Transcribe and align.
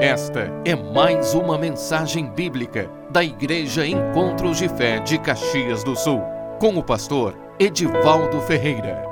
Esta 0.00 0.50
é 0.64 0.74
mais 0.74 1.34
uma 1.34 1.58
mensagem 1.58 2.30
bíblica 2.30 2.90
da 3.10 3.22
Igreja 3.22 3.86
Encontros 3.86 4.56
de 4.56 4.66
Fé 4.66 4.98
de 5.00 5.18
Caxias 5.18 5.84
do 5.84 5.94
Sul, 5.94 6.22
com 6.58 6.78
o 6.78 6.82
pastor 6.82 7.36
Edivaldo 7.58 8.40
Ferreira. 8.40 9.04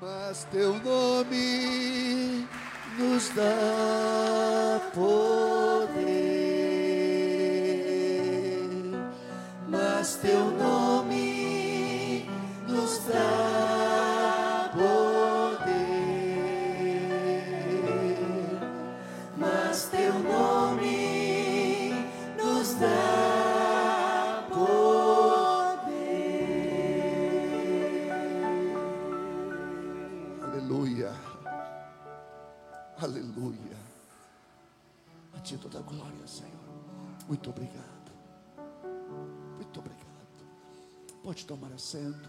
Mas 0.00 0.42
teu 0.50 0.74
nome 0.80 2.44
nos 2.98 3.28
dá 3.36 4.80
poder, 4.92 5.92
mas 9.68 10.16
teu 10.16 10.44
nome 10.58 12.28
nos 12.66 12.98
dá 13.06 13.81
Muito 37.32 37.48
obrigado. 37.48 38.12
Muito 39.56 39.80
obrigado. 39.80 40.44
Pode 41.22 41.46
tomar 41.46 41.72
assento. 41.72 42.28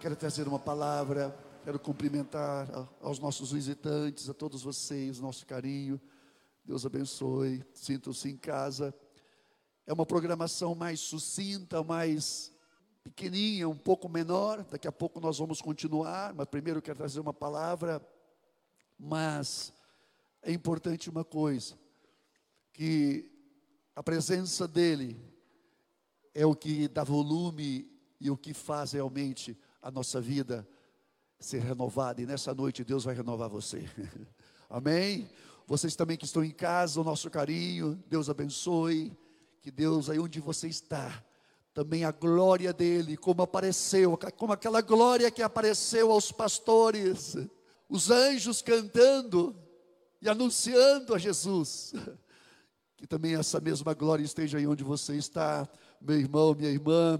Quero 0.00 0.16
trazer 0.16 0.48
uma 0.48 0.58
palavra. 0.58 1.32
Quero 1.62 1.78
cumprimentar 1.78 2.68
aos 3.00 3.20
nossos 3.20 3.52
visitantes, 3.52 4.28
a 4.28 4.34
todos 4.34 4.64
vocês, 4.64 5.20
nosso 5.20 5.46
carinho. 5.46 6.00
Deus 6.64 6.84
abençoe. 6.84 7.64
Sintam-se 7.72 8.28
em 8.28 8.36
casa. 8.36 8.92
É 9.86 9.92
uma 9.92 10.04
programação 10.04 10.74
mais 10.74 10.98
sucinta, 10.98 11.80
mais 11.84 12.52
pequenininha, 13.04 13.68
um 13.68 13.78
pouco 13.78 14.08
menor. 14.08 14.64
Daqui 14.64 14.88
a 14.88 14.92
pouco 14.92 15.20
nós 15.20 15.38
vamos 15.38 15.62
continuar, 15.62 16.34
mas 16.34 16.48
primeiro 16.48 16.82
quero 16.82 16.98
trazer 16.98 17.20
uma 17.20 17.32
palavra 17.32 18.04
mas 18.98 19.72
é 20.42 20.50
importante 20.50 21.08
uma 21.08 21.24
coisa, 21.24 21.78
que 22.72 23.29
a 24.00 24.02
presença 24.02 24.66
dele 24.66 25.14
é 26.32 26.46
o 26.46 26.54
que 26.54 26.88
dá 26.88 27.04
volume 27.04 27.86
e 28.18 28.30
o 28.30 28.36
que 28.36 28.54
faz 28.54 28.92
realmente 28.92 29.54
a 29.82 29.90
nossa 29.90 30.22
vida 30.22 30.66
ser 31.38 31.58
renovada. 31.60 32.22
E 32.22 32.24
nessa 32.24 32.54
noite 32.54 32.82
Deus 32.82 33.04
vai 33.04 33.14
renovar 33.14 33.50
você. 33.50 33.84
Amém? 34.70 35.28
Vocês 35.66 35.94
também 35.94 36.16
que 36.16 36.24
estão 36.24 36.42
em 36.42 36.50
casa, 36.50 36.98
o 36.98 37.04
nosso 37.04 37.28
carinho, 37.28 38.02
Deus 38.08 38.30
abençoe. 38.30 39.14
Que 39.60 39.70
Deus, 39.70 40.08
aí 40.08 40.18
onde 40.18 40.40
você 40.40 40.66
está, 40.66 41.22
também 41.74 42.02
a 42.02 42.10
glória 42.10 42.72
dele, 42.72 43.18
como 43.18 43.42
apareceu, 43.42 44.18
como 44.38 44.54
aquela 44.54 44.80
glória 44.80 45.30
que 45.30 45.42
apareceu 45.42 46.10
aos 46.10 46.32
pastores, 46.32 47.36
os 47.86 48.10
anjos 48.10 48.62
cantando 48.62 49.54
e 50.22 50.28
anunciando 50.30 51.14
a 51.14 51.18
Jesus. 51.18 51.92
Que 53.00 53.06
também 53.06 53.34
essa 53.34 53.58
mesma 53.60 53.94
glória 53.94 54.22
esteja 54.22 54.58
aí 54.58 54.66
onde 54.66 54.84
você 54.84 55.16
está, 55.16 55.66
meu 55.98 56.18
irmão, 56.20 56.54
minha 56.54 56.68
irmã. 56.70 57.18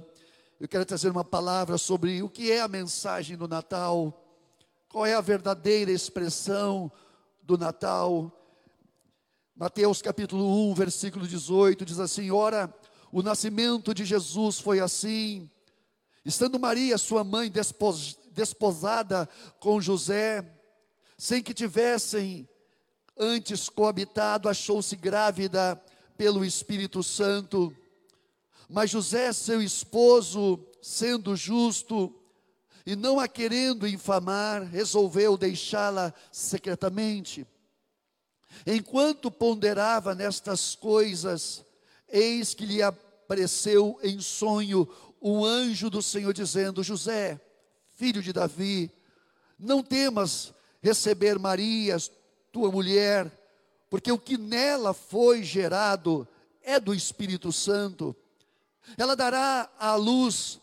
Eu 0.61 0.69
quero 0.69 0.85
trazer 0.85 1.09
uma 1.09 1.25
palavra 1.25 1.79
sobre 1.79 2.23
o 2.23 2.29
que 2.29 2.53
é 2.53 2.61
a 2.61 2.69
mensagem 2.69 3.35
do 3.35 3.49
Natal, 3.49 4.23
qual 4.91 5.07
é 5.07 5.15
a 5.15 5.23
verdadeira 5.23 5.91
expressão 5.91 6.93
do 7.43 7.57
Natal. 7.57 8.31
Mateus 9.57 10.03
capítulo 10.03 10.71
1, 10.71 10.75
versículo 10.75 11.27
18 11.27 11.83
diz 11.87 11.99
assim: 11.99 12.31
Ora, 12.31 12.71
o 13.11 13.23
nascimento 13.23 13.95
de 13.95 14.05
Jesus 14.05 14.61
foi 14.61 14.81
assim, 14.81 15.51
estando 16.27 16.59
Maria, 16.59 16.99
sua 16.99 17.25
mãe, 17.25 17.51
despos- 17.51 18.19
desposada 18.33 19.27
com 19.59 19.81
José, 19.81 20.45
sem 21.17 21.43
que 21.43 21.55
tivessem 21.55 22.47
antes 23.21 23.69
coabitado, 23.69 24.49
achou-se 24.49 24.97
grávida 24.97 25.81
pelo 26.17 26.45
Espírito 26.45 27.03
Santo. 27.03 27.77
Mas 28.67 28.91
José, 28.91 29.31
seu 29.33 29.61
esposo, 29.61 30.59
sendo 30.81 31.37
justo 31.37 32.15
e 32.87 32.97
não 32.97 33.21
a 33.21 33.29
querendo 33.29 33.87
infamar, 33.87 34.63
resolveu 34.63 35.37
deixá-la 35.37 36.15
secretamente. 36.33 37.47
Enquanto 38.67 39.31
ponderava 39.31 40.15
nestas 40.15 40.75
coisas, 40.75 41.65
eis 42.09 42.55
que 42.55 42.65
lhe 42.65 42.83
apareceu 42.83 43.99
em 44.03 44.19
sonho 44.19 44.89
um 45.21 45.45
anjo 45.45 45.91
do 45.91 46.03
Senhor 46.03 46.33
dizendo: 46.33 46.83
José, 46.83 47.39
filho 47.95 48.23
de 48.23 48.33
Davi, 48.33 48.91
não 49.59 49.83
temas 49.83 50.55
receber 50.83 51.39
Maria, 51.39 51.97
tua 52.53 52.71
mulher, 52.71 53.31
porque 53.89 54.11
o 54.11 54.19
que 54.19 54.39
nela 54.39 54.95
foi 54.95 55.43
gerado 55.43 56.27
é 56.63 56.79
do 56.79 56.95
Espírito 56.95 57.53
Santo. 57.53 58.15
Ela 58.97 59.15
dará 59.15 59.71
à 59.79 59.95
luz 59.95 60.61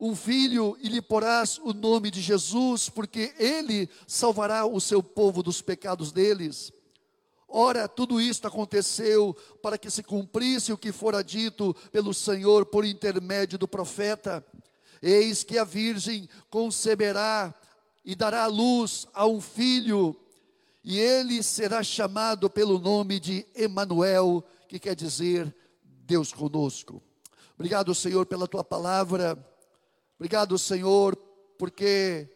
um 0.00 0.14
filho 0.14 0.76
e 0.80 0.88
lhe 0.88 1.02
porás 1.02 1.58
o 1.58 1.72
nome 1.72 2.10
de 2.10 2.20
Jesus, 2.20 2.88
porque 2.88 3.34
ele 3.38 3.88
salvará 4.06 4.64
o 4.64 4.80
seu 4.80 5.02
povo 5.02 5.42
dos 5.42 5.60
pecados 5.60 6.12
deles. 6.12 6.72
Ora, 7.48 7.88
tudo 7.88 8.20
isto 8.20 8.46
aconteceu 8.46 9.34
para 9.62 9.78
que 9.78 9.90
se 9.90 10.02
cumprisse 10.02 10.72
o 10.72 10.78
que 10.78 10.92
fora 10.92 11.24
dito 11.24 11.74
pelo 11.90 12.12
Senhor 12.12 12.66
por 12.66 12.84
intermédio 12.84 13.58
do 13.58 13.66
profeta. 13.66 14.44
Eis 15.00 15.42
que 15.42 15.56
a 15.56 15.64
virgem 15.64 16.28
conceberá 16.50 17.54
e 18.04 18.14
dará 18.14 18.46
luz 18.46 19.06
a 19.14 19.26
um 19.26 19.40
filho, 19.40 20.14
e 20.82 20.98
ele 20.98 21.42
será 21.42 21.82
chamado 21.82 22.48
pelo 22.48 22.78
nome 22.78 23.18
de 23.18 23.46
Emanuel, 23.54 24.44
que 24.68 24.78
quer 24.78 24.94
dizer 24.94 25.54
Deus 25.82 26.32
conosco. 26.32 27.02
Obrigado, 27.54 27.94
Senhor, 27.94 28.24
pela 28.26 28.46
tua 28.46 28.62
palavra. 28.62 29.36
Obrigado, 30.18 30.58
Senhor, 30.58 31.16
porque 31.58 32.28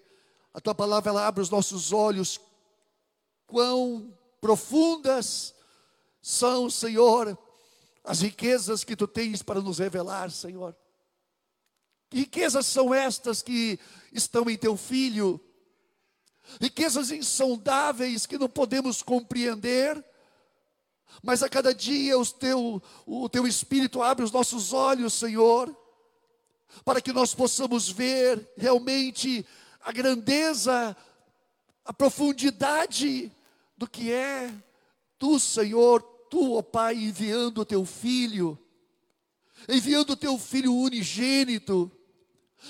a 0.53 0.61
tua 0.61 0.75
palavra 0.75 1.11
ela 1.11 1.27
abre 1.27 1.43
os 1.43 1.51
nossos 1.51 1.93
olhos. 1.93 2.41
Quão 3.47 4.13
profundas 4.41 5.55
são, 6.21 6.69
Senhor, 6.69 7.39
as 8.05 8.21
riquezas 8.21 8.83
que 8.85 8.97
tu 8.97 9.07
tens 9.07 9.43
para 9.43 9.61
nos 9.61 9.79
revelar, 9.79 10.31
Senhor. 10.31 10.77
Que 12.11 12.19
riquezas 12.19 12.67
são 12.67 12.93
estas 12.93 13.43
que 13.43 13.79
estão 14.13 14.51
em 14.51 14.57
teu 14.59 14.77
filho? 14.77 15.41
Riquezas 16.61 17.11
insondáveis 17.11 18.27
que 18.27 18.39
não 18.39 18.49
podemos 18.49 19.03
compreender, 19.03 20.05
mas 21.23 21.43
a 21.43 21.49
cada 21.49 21.75
dia 21.75 22.19
os 22.19 22.33
teu, 22.33 22.83
o 23.07 23.29
teu 23.29 23.47
Espírito 23.47 24.03
abre 24.03 24.25
os 24.25 24.33
nossos 24.33 24.73
olhos, 24.73 25.15
Senhor, 25.15 25.75
para 26.85 27.01
que 27.01 27.13
nós 27.13 27.35
possamos 27.35 27.89
ver 27.89 28.51
realmente 28.57 29.47
a 29.81 29.93
grandeza, 29.93 30.97
a 31.85 31.93
profundidade 31.93 33.31
do 33.77 33.89
que 33.89 34.13
é 34.13 34.53
tu, 35.19 35.39
Senhor, 35.39 36.03
tu, 36.31 36.55
ó 36.55 36.63
Pai, 36.63 36.97
enviando 36.97 37.59
o 37.59 37.65
teu 37.65 37.85
filho, 37.85 38.59
enviando 39.69 40.11
o 40.11 40.17
teu 40.17 40.39
filho 40.39 40.75
unigênito, 40.75 41.91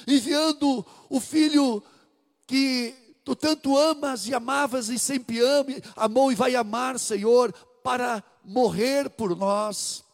enviando 0.07 0.85
o 1.09 1.21
filho 1.21 1.83
que 2.47 2.95
tu 3.25 3.37
tanto 3.37 3.77
amas 3.77 4.27
e 4.27 4.35
amavas 4.35 4.89
e 4.89 4.99
sempre 4.99 5.41
ame, 5.41 5.83
amou 5.97 6.33
e 6.33 6.35
vai 6.35 6.55
amar, 6.55 6.99
Senhor, 6.99 7.53
para 7.83 8.23
morrer 8.45 9.11
por 9.11 9.37
nós. 9.37 10.05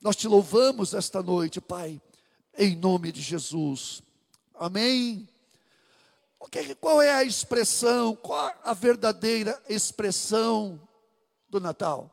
Nós 0.00 0.16
te 0.16 0.28
louvamos 0.28 0.94
esta 0.94 1.22
noite, 1.22 1.60
Pai, 1.60 2.00
em 2.56 2.76
nome 2.76 3.12
de 3.12 3.20
Jesus. 3.20 4.02
Amém. 4.54 5.28
Qual 6.80 7.00
é 7.00 7.14
a 7.14 7.24
expressão, 7.24 8.16
qual 8.16 8.52
a 8.64 8.74
verdadeira 8.74 9.62
expressão 9.68 10.80
do 11.48 11.60
Natal? 11.60 12.10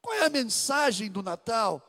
Qual 0.00 0.14
é 0.16 0.24
a 0.24 0.30
mensagem 0.30 1.10
do 1.10 1.22
Natal? 1.22 1.82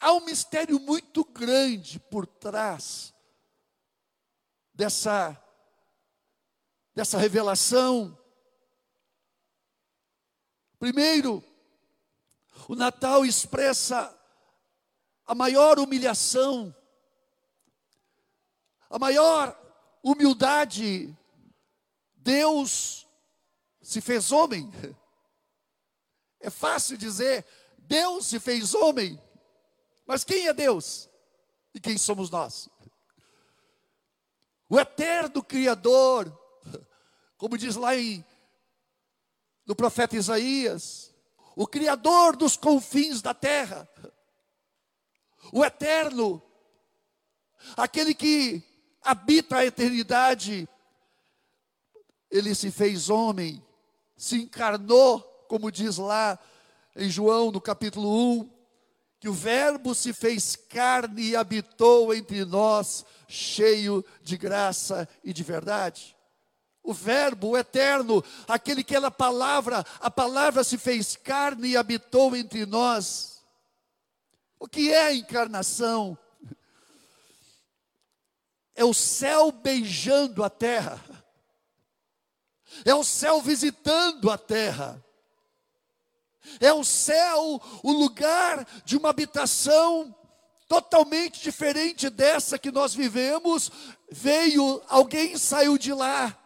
Há 0.00 0.12
um 0.12 0.24
mistério 0.24 0.78
muito 0.78 1.24
grande 1.24 1.98
por 1.98 2.26
trás 2.26 3.14
dessa, 4.78 5.36
dessa 6.94 7.18
revelação. 7.18 8.16
Primeiro, 10.78 11.42
o 12.68 12.76
Natal 12.76 13.26
expressa 13.26 14.16
a 15.26 15.34
maior 15.34 15.80
humilhação, 15.80 16.72
a 18.88 19.00
maior 19.00 19.58
humildade 20.00 21.14
Deus 22.14 23.06
se 23.82 24.00
fez 24.00 24.32
homem. 24.32 24.70
É 26.40 26.50
fácil 26.50 26.96
dizer, 26.96 27.44
Deus 27.78 28.26
se 28.26 28.38
fez 28.38 28.72
homem. 28.72 29.20
Mas 30.06 30.22
quem 30.22 30.46
é 30.46 30.54
Deus? 30.54 31.10
E 31.74 31.80
quem 31.80 31.98
somos 31.98 32.30
nós? 32.30 32.70
O 34.68 34.78
eterno 34.78 35.42
Criador, 35.42 36.30
como 37.36 37.56
diz 37.56 37.74
lá 37.76 37.96
em, 37.96 38.24
no 39.66 39.74
profeta 39.74 40.16
Isaías, 40.16 41.14
o 41.56 41.66
Criador 41.66 42.36
dos 42.36 42.56
confins 42.56 43.22
da 43.22 43.32
terra, 43.32 43.88
o 45.52 45.64
eterno, 45.64 46.42
aquele 47.76 48.14
que 48.14 48.62
habita 49.02 49.56
a 49.56 49.64
eternidade, 49.64 50.68
ele 52.30 52.54
se 52.54 52.70
fez 52.70 53.08
homem, 53.08 53.64
se 54.16 54.36
encarnou, 54.36 55.20
como 55.48 55.72
diz 55.72 55.96
lá 55.96 56.38
em 56.94 57.08
João 57.08 57.50
no 57.50 57.60
capítulo 57.60 58.40
1, 58.40 58.57
que 59.20 59.28
o 59.28 59.32
Verbo 59.32 59.94
se 59.94 60.12
fez 60.12 60.54
carne 60.54 61.30
e 61.30 61.36
habitou 61.36 62.14
entre 62.14 62.44
nós, 62.44 63.04
cheio 63.26 64.04
de 64.22 64.36
graça 64.36 65.08
e 65.24 65.32
de 65.32 65.42
verdade. 65.42 66.16
O 66.82 66.94
Verbo, 66.94 67.48
o 67.48 67.58
Eterno, 67.58 68.24
aquele 68.46 68.84
que 68.84 68.94
era 68.94 69.08
a 69.08 69.10
palavra, 69.10 69.84
a 70.00 70.10
palavra 70.10 70.62
se 70.62 70.78
fez 70.78 71.16
carne 71.16 71.68
e 71.68 71.76
habitou 71.76 72.34
entre 72.36 72.64
nós. 72.64 73.44
O 74.58 74.68
que 74.68 74.92
é 74.92 75.06
a 75.06 75.14
encarnação? 75.14 76.16
É 78.74 78.84
o 78.84 78.94
céu 78.94 79.50
beijando 79.50 80.44
a 80.44 80.48
terra, 80.48 81.02
é 82.84 82.94
o 82.94 83.02
céu 83.02 83.42
visitando 83.42 84.30
a 84.30 84.38
terra. 84.38 85.04
É 86.60 86.72
o 86.72 86.84
céu 86.84 87.60
o 87.82 87.92
lugar 87.92 88.66
de 88.84 88.96
uma 88.96 89.10
habitação 89.10 90.14
totalmente 90.68 91.40
diferente 91.40 92.10
dessa 92.10 92.58
que 92.58 92.70
nós 92.70 92.94
vivemos. 92.94 93.70
Veio, 94.10 94.82
alguém 94.88 95.36
saiu 95.36 95.78
de 95.78 95.92
lá 95.92 96.38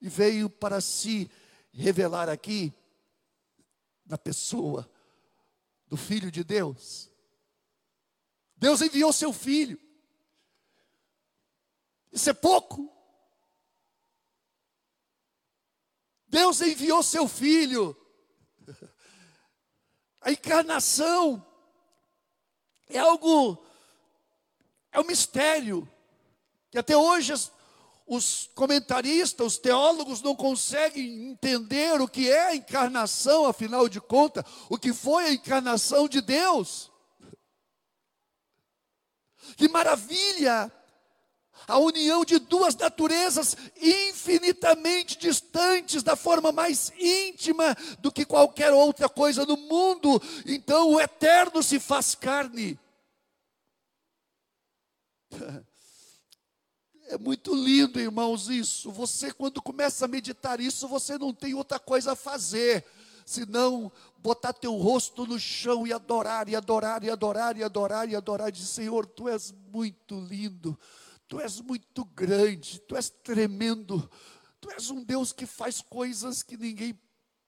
e 0.00 0.08
veio 0.08 0.48
para 0.48 0.80
se 0.80 1.30
revelar 1.72 2.28
aqui 2.28 2.72
na 4.06 4.16
pessoa 4.16 4.88
do 5.88 5.96
Filho 5.96 6.30
de 6.30 6.44
Deus. 6.44 7.10
Deus 8.56 8.80
enviou 8.80 9.12
seu 9.12 9.32
Filho. 9.32 9.80
Isso 12.12 12.30
é 12.30 12.32
pouco. 12.32 12.92
Deus 16.28 16.60
enviou 16.60 17.02
seu 17.02 17.26
Filho 17.26 17.96
a 20.24 20.32
encarnação 20.32 21.44
é 22.88 22.98
algo, 22.98 23.62
é 24.90 24.98
um 24.98 25.04
mistério, 25.04 25.86
que 26.70 26.78
até 26.78 26.96
hoje 26.96 27.34
os 28.06 28.50
comentaristas, 28.54 29.46
os 29.46 29.58
teólogos 29.58 30.22
não 30.22 30.34
conseguem 30.34 31.30
entender 31.30 32.00
o 32.00 32.08
que 32.08 32.30
é 32.30 32.48
a 32.48 32.56
encarnação, 32.56 33.44
afinal 33.44 33.86
de 33.86 34.00
contas, 34.00 34.44
o 34.70 34.78
que 34.78 34.94
foi 34.94 35.24
a 35.24 35.32
encarnação 35.32 36.08
de 36.08 36.22
Deus. 36.22 36.90
Que 39.56 39.68
maravilha! 39.68 40.72
A 41.66 41.78
união 41.78 42.24
de 42.24 42.38
duas 42.38 42.74
naturezas 42.76 43.56
infinitamente 43.80 45.18
distantes, 45.18 46.02
da 46.02 46.16
forma 46.16 46.52
mais 46.52 46.92
íntima 46.98 47.76
do 48.00 48.12
que 48.12 48.24
qualquer 48.24 48.72
outra 48.72 49.08
coisa 49.08 49.46
no 49.46 49.56
mundo. 49.56 50.20
Então 50.46 50.92
o 50.92 51.00
eterno 51.00 51.62
se 51.62 51.78
faz 51.78 52.14
carne. 52.14 52.78
É 57.06 57.18
muito 57.18 57.54
lindo, 57.54 58.00
irmãos, 58.00 58.48
isso. 58.48 58.90
Você, 58.90 59.30
quando 59.30 59.60
começa 59.60 60.06
a 60.06 60.08
meditar 60.08 60.58
isso, 60.58 60.88
você 60.88 61.18
não 61.18 61.34
tem 61.34 61.52
outra 61.52 61.78
coisa 61.78 62.12
a 62.12 62.16
fazer 62.16 62.82
senão 63.24 63.90
botar 64.18 64.52
teu 64.52 64.74
rosto 64.74 65.26
no 65.26 65.38
chão 65.38 65.86
e 65.86 65.92
adorar, 65.92 66.48
e 66.48 66.56
adorar, 66.56 67.02
e 67.02 67.10
adorar, 67.10 67.56
e 67.56 67.64
adorar, 67.64 68.08
e 68.08 68.16
adorar, 68.16 68.48
e 68.48 68.52
dizer: 68.52 68.66
Senhor, 68.66 69.06
tu 69.06 69.28
és 69.28 69.52
muito 69.72 70.20
lindo. 70.20 70.78
Tu 71.26 71.40
és 71.40 71.60
muito 71.60 72.04
grande, 72.04 72.80
tu 72.80 72.96
és 72.96 73.08
tremendo, 73.08 74.10
tu 74.60 74.70
és 74.70 74.90
um 74.90 75.02
Deus 75.02 75.32
que 75.32 75.46
faz 75.46 75.80
coisas 75.80 76.42
que 76.42 76.56
ninguém 76.56 76.98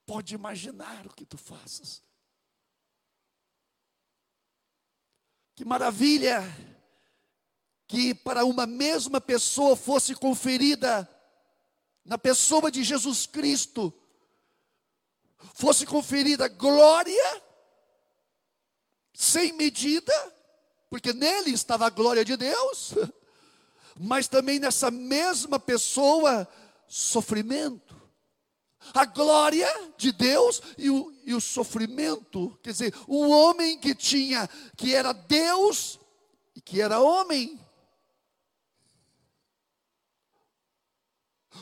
pode 0.06 0.34
imaginar 0.34 1.06
o 1.06 1.12
que 1.12 1.26
tu 1.26 1.36
faças. 1.36 2.02
Que 5.54 5.64
maravilha 5.64 6.42
que 7.86 8.14
para 8.14 8.44
uma 8.44 8.66
mesma 8.66 9.20
pessoa 9.20 9.76
fosse 9.76 10.14
conferida, 10.14 11.08
na 12.04 12.18
pessoa 12.18 12.70
de 12.70 12.82
Jesus 12.84 13.26
Cristo, 13.26 13.92
fosse 15.54 15.86
conferida 15.86 16.48
glória 16.48 17.42
sem 19.12 19.52
medida, 19.54 20.12
porque 20.90 21.12
nele 21.12 21.50
estava 21.50 21.86
a 21.86 21.90
glória 21.90 22.24
de 22.24 22.36
Deus 22.36 22.92
mas 23.98 24.28
também 24.28 24.58
nessa 24.58 24.90
mesma 24.90 25.58
pessoa, 25.58 26.48
sofrimento. 26.86 27.96
A 28.94 29.04
glória 29.04 29.68
de 29.96 30.12
Deus 30.12 30.62
e 30.78 30.90
o, 30.90 31.12
e 31.24 31.34
o 31.34 31.40
sofrimento, 31.40 32.56
quer 32.62 32.70
dizer, 32.70 32.94
o 33.08 33.28
homem 33.28 33.78
que 33.78 33.94
tinha, 33.94 34.48
que 34.76 34.94
era 34.94 35.12
Deus 35.12 35.98
e 36.54 36.60
que 36.60 36.80
era 36.80 37.00
homem. 37.00 37.58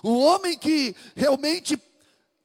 O 0.03 0.19
homem 0.19 0.59
que 0.59 0.95
realmente 1.15 1.81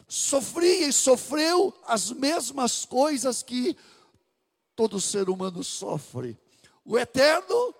sofria 0.07 0.87
e 0.87 0.93
sofreu 0.93 1.73
as 1.85 2.11
mesmas 2.11 2.85
coisas 2.85 3.43
que 3.43 3.75
todo 4.75 5.01
ser 5.01 5.29
humano 5.29 5.63
sofre. 5.63 6.37
O 6.85 6.97
eterno 6.97 7.75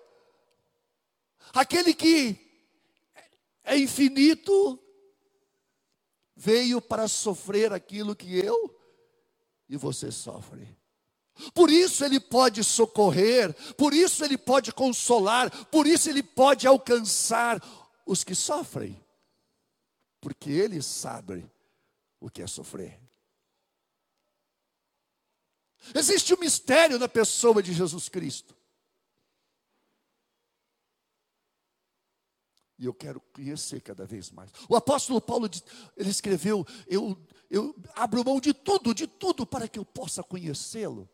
Aquele 1.52 1.94
que 1.94 2.38
é 3.64 3.76
infinito 3.76 4.78
veio 6.36 6.80
para 6.80 7.06
sofrer 7.08 7.72
aquilo 7.72 8.16
que 8.16 8.38
eu 8.38 8.74
e 9.68 9.76
você 9.76 10.10
sofre. 10.10 10.76
Por 11.54 11.70
isso 11.70 12.04
ele 12.04 12.20
pode 12.20 12.62
socorrer, 12.62 13.54
por 13.74 13.94
isso 13.94 14.24
ele 14.24 14.36
pode 14.36 14.72
consolar, 14.72 15.50
por 15.66 15.86
isso 15.86 16.08
ele 16.10 16.22
pode 16.22 16.66
alcançar 16.66 17.62
os 18.04 18.24
que 18.24 18.34
sofrem, 18.34 19.02
porque 20.20 20.50
ele 20.50 20.82
sabe 20.82 21.50
o 22.18 22.28
que 22.28 22.42
é 22.42 22.46
sofrer. 22.46 23.00
Existe 25.94 26.34
um 26.34 26.38
mistério 26.38 26.98
na 26.98 27.08
pessoa 27.08 27.62
de 27.62 27.72
Jesus 27.72 28.08
Cristo. 28.08 28.59
E 32.80 32.86
eu 32.86 32.94
quero 32.94 33.20
conhecer 33.32 33.80
cada 33.82 34.06
vez 34.06 34.30
mais. 34.30 34.50
O 34.66 34.74
apóstolo 34.74 35.20
Paulo, 35.20 35.48
ele 35.96 36.10
escreveu: 36.10 36.66
Eu, 36.88 37.16
eu 37.50 37.76
abro 37.94 38.24
mão 38.24 38.40
de 38.40 38.54
tudo, 38.54 38.94
de 38.94 39.06
tudo, 39.06 39.46
para 39.46 39.68
que 39.68 39.78
eu 39.78 39.84
possa 39.84 40.22
conhecê-lo. 40.22 41.08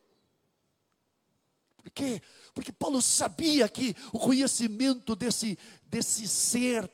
Por 1.76 1.90
quê? 1.90 2.22
Porque 2.54 2.70
Paulo 2.72 3.02
sabia 3.02 3.68
que 3.68 3.96
o 4.12 4.18
conhecimento 4.18 5.16
desse, 5.16 5.58
desse 5.84 6.28
ser 6.28 6.88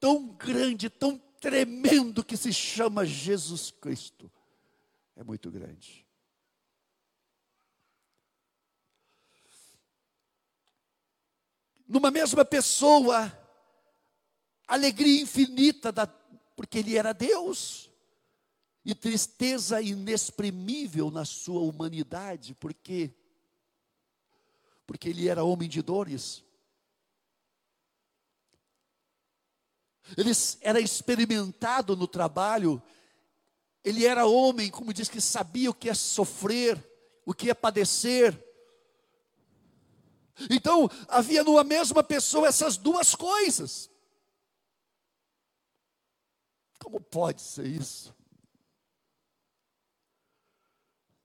tão 0.00 0.28
grande, 0.28 0.88
tão 0.88 1.18
tremendo 1.38 2.24
que 2.24 2.38
se 2.38 2.52
chama 2.52 3.04
Jesus 3.04 3.70
Cristo 3.70 4.32
é 5.16 5.24
muito 5.24 5.50
grande. 5.50 6.06
Numa 11.88 12.10
mesma 12.10 12.44
pessoa, 12.44 13.32
alegria 14.66 15.22
infinita, 15.22 15.92
da, 15.92 16.06
porque 16.54 16.78
ele 16.78 16.96
era 16.96 17.12
Deus, 17.12 17.90
e 18.84 18.94
tristeza 18.94 19.80
inexprimível 19.82 21.10
na 21.10 21.24
sua 21.24 21.60
humanidade, 21.60 22.54
porque 22.54 23.12
porque 24.86 25.08
ele 25.08 25.28
era 25.28 25.42
homem 25.42 25.68
de 25.68 25.82
dores. 25.82 26.44
Ele 30.16 30.30
era 30.60 30.80
experimentado 30.80 31.96
no 31.96 32.06
trabalho, 32.06 32.80
ele 33.82 34.06
era 34.06 34.24
homem, 34.24 34.70
como 34.70 34.92
diz 34.92 35.08
que 35.08 35.20
sabia 35.20 35.70
o 35.70 35.74
que 35.74 35.88
é 35.88 35.94
sofrer, 35.94 36.80
o 37.24 37.34
que 37.34 37.50
é 37.50 37.54
padecer. 37.54 38.40
Então, 40.48 40.88
havia 41.08 41.42
numa 41.42 41.64
mesma 41.64 42.04
pessoa 42.04 42.46
essas 42.46 42.76
duas 42.76 43.16
coisas. 43.16 43.90
Como 46.86 47.00
pode 47.00 47.42
ser 47.42 47.66
isso? 47.66 48.14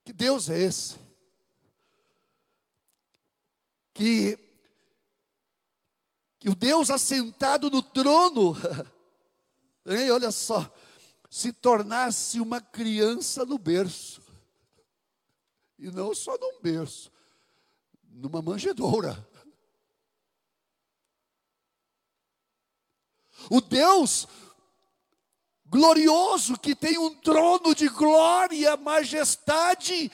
Que 0.03 0.11
Deus 0.11 0.49
é 0.49 0.57
esse? 0.57 0.97
Que, 3.93 4.39
que 6.39 6.49
o 6.49 6.55
Deus 6.55 6.89
assentado 6.89 7.69
no 7.69 7.83
trono, 7.83 8.55
hein, 9.85 10.09
olha 10.09 10.31
só, 10.31 10.67
se 11.29 11.53
tornasse 11.53 12.41
uma 12.41 12.59
criança 12.59 13.45
no 13.45 13.59
berço. 13.59 14.19
E 15.77 15.91
não 15.91 16.15
só 16.15 16.35
num 16.39 16.59
berço, 16.59 17.11
numa 18.09 18.41
manjedoura. 18.41 19.29
O 23.47 23.61
Deus 23.61 24.27
glorioso 25.71 26.59
que 26.59 26.75
tem 26.75 26.97
um 26.97 27.15
trono 27.15 27.73
de 27.73 27.87
glória, 27.87 28.75
majestade, 28.75 30.11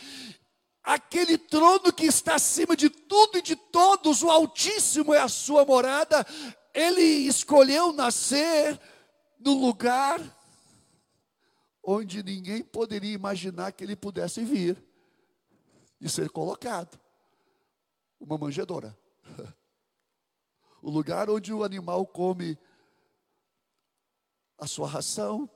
aquele 0.84 1.36
trono 1.36 1.92
que 1.92 2.06
está 2.06 2.36
acima 2.36 2.78
de 2.78 2.92
tudo 2.92 3.40
e 3.40 3.42
de 3.42 3.56
todos, 3.56 4.22
o 4.22 4.30
Altíssimo 4.30 5.16
é 5.16 5.20
a 5.20 5.28
sua 5.28 5.66
morada. 5.66 6.24
Ele 6.76 7.02
escolheu 7.02 7.92
nascer 7.92 8.80
no 9.40 9.60
lugar 9.60 10.22
onde 11.84 12.22
ninguém 12.22 12.62
poderia 12.62 13.16
imaginar 13.16 13.72
que 13.72 13.84
ele 13.84 13.96
pudesse 13.96 14.44
vir 14.44 14.78
e 16.00 16.08
ser 16.08 16.30
colocado 16.30 17.00
uma 18.20 18.38
manjedoura. 18.38 18.96
O 20.80 20.92
lugar 20.92 21.28
onde 21.28 21.52
o 21.52 21.64
animal 21.64 22.06
come 22.06 22.58
a 24.58 24.66
sua 24.66 24.88
ração. 24.88 25.50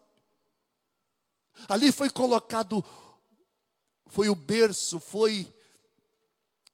Ali 1.67 1.91
foi 1.91 2.10
colocado, 2.10 2.84
foi 4.08 4.29
o 4.29 4.36
berço, 4.36 5.00
foi 5.00 5.51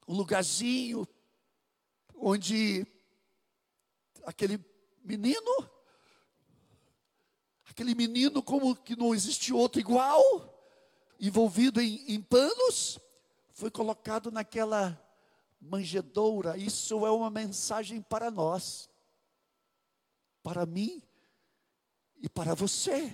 o 0.05 0.13
lugarzinho 0.13 1.07
onde 2.15 2.85
aquele 4.23 4.59
menino, 5.03 5.69
aquele 7.65 7.95
menino 7.95 8.41
como 8.41 8.75
que 8.75 8.95
não 8.95 9.13
existe 9.13 9.53
outro 9.53 9.79
igual, 9.79 10.21
envolvido 11.19 11.79
em, 11.81 12.13
em 12.13 12.21
panos, 12.21 12.99
foi 13.51 13.71
colocado 13.71 14.31
naquela 14.31 15.01
manjedoura. 15.59 16.57
Isso 16.57 17.05
é 17.05 17.11
uma 17.11 17.29
mensagem 17.29 18.01
para 18.01 18.29
nós, 18.29 18.89
para 20.43 20.65
mim 20.65 21.06
e 22.21 22.29
para 22.29 22.53
você. 22.53 23.13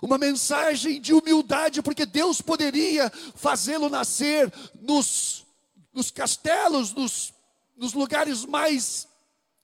Uma 0.00 0.16
mensagem 0.16 1.00
de 1.00 1.12
humildade, 1.12 1.82
porque 1.82 2.06
Deus 2.06 2.40
poderia 2.40 3.10
fazê-lo 3.34 3.90
nascer 3.90 4.52
nos, 4.80 5.46
nos 5.92 6.10
castelos, 6.10 6.92
nos, 6.94 7.34
nos 7.76 7.92
lugares 7.92 8.44
mais 8.44 9.06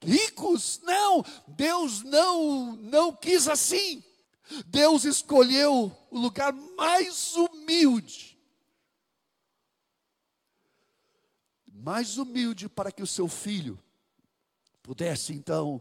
ricos. 0.03 0.81
Não, 0.83 1.25
Deus 1.47 2.03
não, 2.03 2.77
não 2.77 3.13
quis 3.13 3.49
assim. 3.49 4.03
Deus 4.67 5.05
escolheu 5.05 5.97
o 6.11 6.19
lugar 6.19 6.53
mais 6.53 7.35
humilde. 7.35 8.39
Mais 11.73 12.19
humilde 12.19 12.69
para 12.69 12.93
que 12.93 13.03
o 13.03 13.07
seu 13.07 13.29
filho 13.29 13.79
pudesse 14.83 15.33
então 15.33 15.81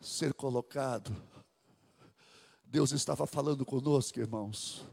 ser 0.00 0.34
colocado. 0.34 1.14
Deus 2.64 2.92
estava 2.92 3.26
falando 3.26 3.64
conosco, 3.64 4.18
irmãos. 4.20 4.84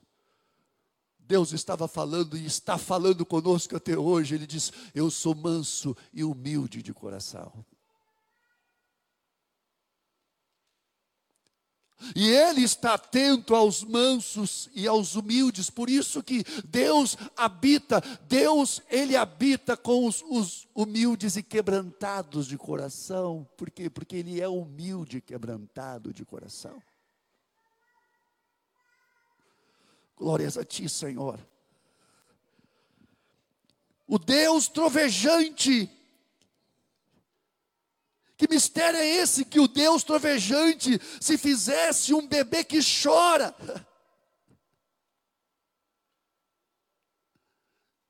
Deus 1.20 1.52
estava 1.52 1.88
falando 1.88 2.38
e 2.38 2.46
está 2.46 2.78
falando 2.78 3.26
conosco 3.26 3.76
até 3.76 3.98
hoje. 3.98 4.36
Ele 4.36 4.48
diz: 4.48 4.72
Eu 4.96 5.12
sou 5.12 5.36
manso 5.36 5.96
e 6.14 6.24
humilde 6.24 6.82
de 6.82 6.94
coração. 6.94 7.66
E 12.16 12.30
ele 12.30 12.62
está 12.62 12.94
atento 12.94 13.56
aos 13.56 13.84
mansos 13.84 14.70
e 14.74 14.88
aos 14.88 15.16
humildes, 15.16 15.70
por 15.70 15.90
isso 15.90 16.22
que 16.22 16.44
Deus 16.66 17.18
habita, 17.36 18.02
Deus, 18.28 18.82
ele 18.90 19.16
habita 19.16 19.76
com 19.76 20.06
os, 20.06 20.24
os, 20.30 20.68
humildes 20.76 21.36
e 21.38 21.44
quebrantados 21.44 22.46
de 22.46 22.56
coração. 22.56 23.48
Por 23.58 23.72
quê? 23.72 23.90
Porque 23.90 24.18
ele 24.18 24.40
é 24.40 24.48
humilde 24.48 25.18
e 25.18 25.22
quebrantado 25.22 26.14
de 26.14 26.24
coração. 26.24 26.82
Glórias 30.16 30.56
a 30.56 30.64
ti, 30.64 30.88
Senhor. 30.88 31.40
O 34.08 34.20
Deus 34.20 34.68
trovejante 34.68 35.90
que 38.38 38.48
mistério 38.48 39.00
é 39.00 39.06
esse 39.06 39.44
que 39.44 39.60
o 39.60 39.68
Deus 39.68 40.04
trovejante 40.04 41.00
se 41.20 41.38
fizesse 41.40 42.14
um 42.14 42.28
bebê 42.28 42.64
que 42.64 42.78
chora? 42.80 43.56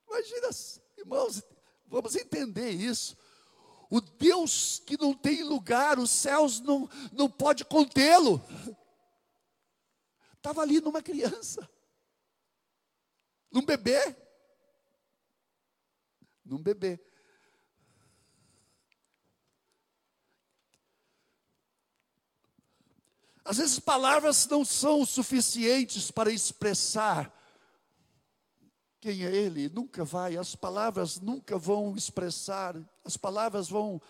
Imagina, 0.05 0.50
irmãos, 0.98 1.41
vamos 1.86 2.15
entender 2.17 2.72
isso. 2.72 3.15
O 3.89 4.01
Deus 4.01 4.79
que 4.86 4.98
não 5.00 5.13
tem 5.13 5.43
lugar, 5.43 5.98
os 5.98 6.12
céus 6.12 6.60
não, 6.60 6.89
não 7.13 7.29
pode 7.29 7.63
contê-lo. 7.63 8.41
Estava 10.34 10.62
ali 10.62 10.81
numa 10.81 11.01
criança, 11.01 11.69
num 13.50 13.65
bebê, 13.65 14.13
num 16.43 16.62
bebê. 16.62 17.06
Às 23.48 23.58
vezes 23.58 23.80
palavras 23.80 24.46
não 24.48 24.66
são 24.66 25.06
suficientes 25.06 26.12
para 26.12 26.30
expressar 26.30 27.34
quem 29.00 29.24
é 29.24 29.34
Ele, 29.34 29.70
nunca 29.70 30.04
vai, 30.04 30.36
as 30.36 30.54
palavras 30.54 31.22
nunca 31.22 31.58
vão 31.58 31.96
expressar, 31.96 32.75
as 33.06 33.16
palavras 33.16 33.70
vão 33.70 34.01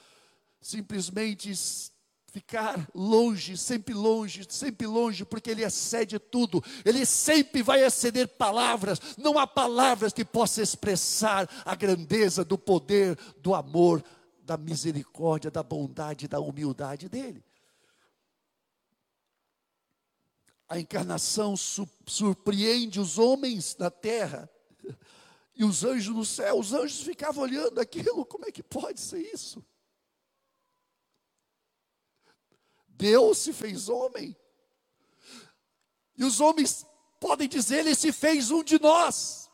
simplesmente 0.60 1.54
ficar 2.32 2.90
longe, 2.96 3.56
sempre 3.56 3.94
longe, 3.94 4.44
sempre 4.50 4.88
longe, 4.88 5.24
porque 5.24 5.52
Ele 5.52 5.64
excede 5.64 6.18
tudo, 6.18 6.64
Ele 6.84 7.06
sempre 7.06 7.62
vai 7.62 7.86
exceder 7.86 8.28
palavras, 8.28 9.00
não 9.20 9.38
há 9.38 9.46
palavras 9.46 10.14
que 10.14 10.26
possam 10.26 10.64
expressar 10.64 11.48
a 11.64 11.76
grandeza 11.76 12.44
do 12.44 12.58
poder, 12.58 13.16
do 13.38 13.54
amor, 13.54 14.04
da 14.42 14.58
misericórdia, 14.58 15.52
da 15.52 15.62
bondade, 15.62 16.28
da 16.28 16.40
humildade 16.40 17.08
dEle. 17.08 17.47
A 20.68 20.80
encarnação 20.80 21.56
su 21.56 21.88
surpreende 22.06 23.00
os 23.00 23.18
homens 23.18 23.76
na 23.78 23.90
terra 23.90 24.50
e 25.56 25.64
os 25.64 25.84
anjos 25.84 26.16
no 26.16 26.26
céu. 26.26 26.60
Os 26.60 26.74
anjos 26.74 27.02
ficavam 27.02 27.44
olhando 27.44 27.80
aquilo, 27.80 28.26
como 28.26 28.46
é 28.46 28.52
que 28.52 28.62
pode 28.62 29.00
ser 29.00 29.22
isso? 29.34 29.66
Deus 32.88 33.38
se 33.38 33.54
fez 33.54 33.88
homem. 33.88 34.36
E 36.18 36.24
os 36.24 36.40
homens 36.40 36.86
podem 37.20 37.48
dizer, 37.48 37.80
ele 37.80 37.96
se 37.96 38.12
fez 38.12 38.52
um 38.52 38.64
de 38.64 38.80
nós. 38.80 39.50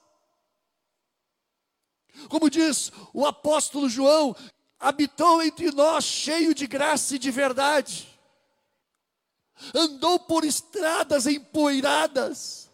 Como 2.29 2.49
diz 2.49 2.91
o 3.13 3.25
apóstolo 3.25 3.89
João, 3.89 4.35
habitou 4.79 5.41
entre 5.43 5.71
nós 5.71 6.05
cheio 6.05 6.55
de 6.55 6.65
graça 6.65 7.15
e 7.15 7.19
de 7.19 7.29
verdade 7.29 8.12
andou 9.73 10.19
por 10.19 10.43
estradas 10.43 11.27
empoeiradas. 11.27 12.71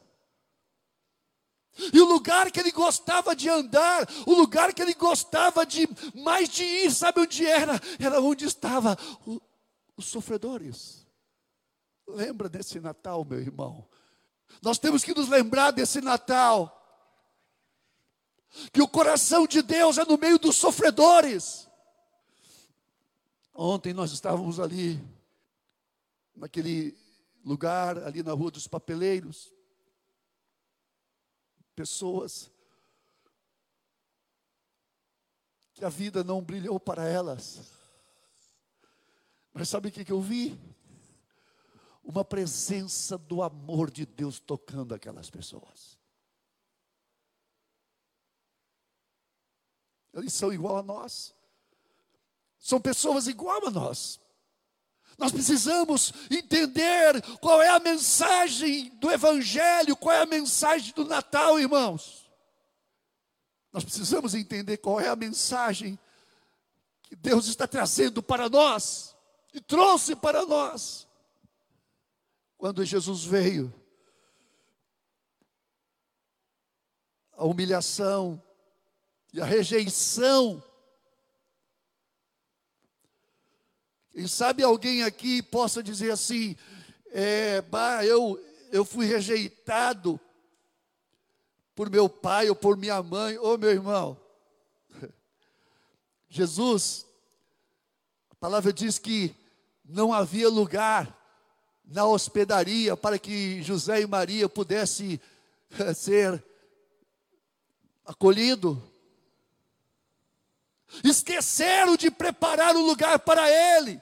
E 1.94 2.02
o 2.02 2.06
lugar 2.06 2.52
que 2.52 2.60
ele 2.60 2.72
gostava 2.72 3.36
de 3.36 3.48
andar, 3.48 4.08
o 4.26 4.34
lugar 4.34 4.74
que 4.74 4.82
ele 4.82 4.94
gostava 4.94 5.66
de 5.66 5.88
mais 6.14 6.50
de 6.50 6.64
ir, 6.64 6.92
sabe 6.92 7.22
onde 7.22 7.46
era? 7.46 7.80
Era 7.98 8.20
onde 8.20 8.46
estavam 8.46 8.98
os 9.96 10.06
sofredores. 10.06 11.08
Lembra 12.06 12.50
desse 12.50 12.80
Natal, 12.80 13.24
meu 13.24 13.40
irmão? 13.40 13.88
Nós 14.62 14.78
temos 14.78 15.04
que 15.04 15.14
nos 15.14 15.30
lembrar 15.30 15.72
desse 15.72 16.02
Natal. 16.02 16.76
Que 18.74 18.82
o 18.82 18.88
coração 18.88 19.46
de 19.46 19.62
Deus 19.62 19.98
é 19.98 20.06
no 20.06 20.18
meio 20.18 20.40
dos 20.40 20.56
sofredores. 20.56 21.70
Ontem 23.54 23.94
nós 23.94 24.12
estávamos 24.12 24.60
ali 24.60 25.00
naquele 26.40 26.98
lugar 27.46 27.98
ali 28.00 28.24
na 28.24 28.34
Rua 28.34 28.52
dos 28.52 28.68
Papeleiros. 28.68 29.54
Pessoas 31.76 32.52
que 35.74 35.86
a 35.86 35.90
vida 35.90 36.24
não 36.24 36.42
brilhou 36.42 36.80
para 36.80 37.08
elas. 37.08 37.72
Mas 39.54 39.70
sabe 39.70 39.90
o 39.90 39.92
que, 39.92 40.12
eu 40.12 40.22
vi? 40.22 40.58
uma 42.10 42.26
presença 42.26 43.20
do 43.20 43.44
amor 43.44 43.92
de 43.92 44.04
Deus 44.04 44.40
tocando 44.40 44.96
aquelas 44.96 45.30
pessoas. 45.30 45.96
Eles 50.12 50.34
são 50.34 50.52
igual 50.52 50.78
a 50.78 50.82
nós. 50.82 51.36
São 52.58 52.82
pessoas 52.82 53.28
igual 53.28 53.68
a 53.68 53.70
nós. 53.70 54.20
Nós 55.20 55.34
precisamos 55.34 56.14
entender 56.32 57.22
qual 57.40 57.62
é 57.62 57.68
a 57.68 57.80
mensagem 57.80 58.90
do 58.96 59.12
Evangelho, 59.12 59.98
qual 59.98 60.16
é 60.16 60.22
a 60.22 60.26
mensagem 60.26 60.94
do 60.94 61.04
Natal, 61.04 61.60
irmãos. 61.60 62.32
Nós 63.74 63.84
precisamos 63.84 64.34
entender 64.34 64.78
qual 64.78 65.00
é 65.00 65.10
a 65.10 65.18
mensagem 65.18 66.00
que 67.04 67.18
Deus 67.18 67.48
está 67.48 67.68
trazendo 67.68 68.24
para 68.24 68.48
nós 68.48 69.14
e 69.54 69.60
trouxe 69.60 70.16
para 70.16 70.46
nós. 70.46 71.06
Quando 72.58 72.86
Jesus 72.86 73.26
veio, 73.26 73.74
a 77.34 77.46
humilhação 77.46 78.42
e 79.34 79.42
a 79.42 79.46
rejeição. 79.46 80.64
Quem 84.20 84.28
sabe 84.28 84.64
alguém 84.64 85.04
aqui 85.04 85.42
possa 85.42 85.82
dizer 85.82 86.12
assim: 86.12 86.54
é, 87.10 87.62
bah, 87.62 88.06
eu, 88.06 88.38
eu 88.70 88.84
fui 88.84 89.06
rejeitado 89.06 90.20
por 91.74 91.90
meu 91.90 92.10
pai 92.10 92.50
ou 92.50 92.56
por 92.56 92.76
minha 92.76 93.02
mãe, 93.02 93.38
ô 93.38 93.58
meu 93.58 93.70
irmão. 93.70 94.20
Jesus, 96.28 97.06
a 98.30 98.36
palavra 98.36 98.74
diz 98.74 99.00
que 99.00 99.34
não 99.86 100.12
havia 100.12 100.50
lugar 100.50 101.18
na 101.86 102.06
hospedaria 102.06 102.98
para 102.98 103.18
que 103.18 103.64
José 103.64 104.02
e 104.02 104.06
Maria 104.06 104.50
pudessem 104.50 105.18
eh, 105.80 105.94
ser 105.94 106.44
acolhido. 108.06 108.84
Esqueceram 111.06 111.96
de 111.96 112.12
preparar 112.12 112.76
o 112.76 112.86
lugar 112.86 113.18
para 113.20 113.50
ele. 113.50 114.02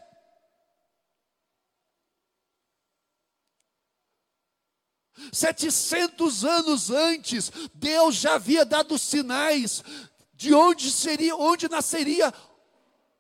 Setecentos 5.32 6.44
anos 6.46 6.90
antes, 6.92 7.52
Deus 7.74 8.16
já 8.16 8.36
havia 8.36 8.64
dado 8.64 8.98
sinais 8.98 9.84
de 10.34 10.54
onde 10.54 10.92
seria, 10.92 11.36
onde 11.36 11.68
nasceria 11.68 12.34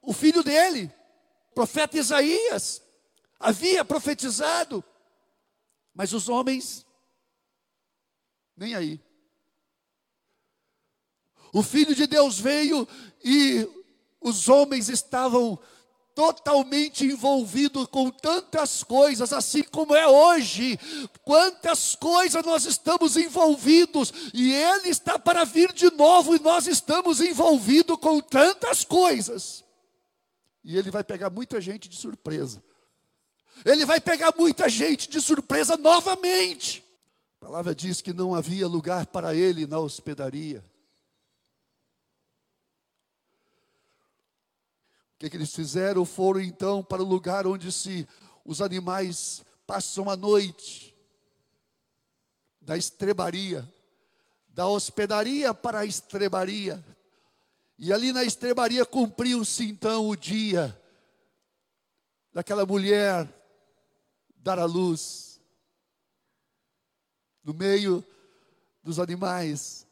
o 0.01 0.13
filho 0.13 0.43
dele. 0.43 0.91
O 1.51 1.55
profeta 1.55 1.97
Isaías 1.97 2.81
havia 3.39 3.83
profetizado, 3.83 4.83
mas 5.93 6.13
os 6.13 6.29
homens 6.29 6.85
nem 8.55 8.75
aí. 8.75 8.99
O 11.53 11.63
filho 11.63 11.95
de 11.95 12.07
Deus 12.07 12.39
veio 12.39 12.87
e 13.23 13.67
os 14.19 14.49
homens 14.49 14.89
estavam 14.89 15.57
totalmente 16.17 17.05
envolvido 17.05 17.87
com 17.87 18.09
tantas 18.09 18.83
coisas, 18.83 19.31
assim 19.31 19.61
como 19.61 19.95
é 19.95 20.07
hoje. 20.07 20.79
Quantas 21.21 21.93
coisas 21.93 22.43
nós 22.43 22.65
estamos 22.65 23.15
envolvidos, 23.15 24.11
e 24.33 24.51
Ele 24.51 24.89
está 24.89 25.19
para 25.19 25.43
vir 25.43 25.71
de 25.71 25.91
novo, 25.91 26.35
e 26.35 26.39
nós 26.39 26.65
estamos 26.65 27.21
envolvidos 27.21 27.97
com 27.97 28.19
tantas 28.19 28.83
coisas. 28.83 29.63
E 30.63 30.75
Ele 30.75 30.89
vai 30.89 31.03
pegar 31.03 31.29
muita 31.29 31.61
gente 31.61 31.87
de 31.87 31.95
surpresa. 31.95 32.63
Ele 33.63 33.85
vai 33.85 34.01
pegar 34.01 34.33
muita 34.35 34.67
gente 34.67 35.07
de 35.07 35.21
surpresa 35.21 35.77
novamente. 35.77 36.83
A 37.39 37.45
palavra 37.45 37.75
diz 37.75 38.01
que 38.01 38.11
não 38.11 38.33
havia 38.33 38.67
lugar 38.67 39.05
para 39.05 39.35
ele 39.35 39.67
na 39.67 39.77
hospedaria. 39.77 40.63
Que, 45.17 45.29
que 45.29 45.37
eles 45.37 45.53
fizeram? 45.53 46.05
Foram 46.05 46.41
então 46.41 46.83
para 46.83 47.01
o 47.01 47.05
lugar 47.05 47.47
onde 47.47 47.71
se 47.71 48.07
os 48.45 48.61
animais 48.61 49.43
passam 49.65 50.09
a 50.09 50.15
noite, 50.15 50.95
da 52.61 52.77
estrebaria, 52.77 53.67
da 54.49 54.67
hospedaria 54.67 55.53
para 55.53 55.79
a 55.79 55.85
estrebaria. 55.85 56.83
E 57.79 57.91
ali 57.91 58.11
na 58.11 58.23
estrebaria 58.23 58.85
cumpriu-se 58.85 59.65
então 59.65 60.07
o 60.07 60.15
dia 60.15 60.79
daquela 62.33 62.65
mulher 62.65 63.27
dar 64.37 64.59
à 64.59 64.65
luz, 64.65 65.41
no 67.43 67.53
meio 67.53 68.05
dos 68.83 68.99
animais. 68.99 69.86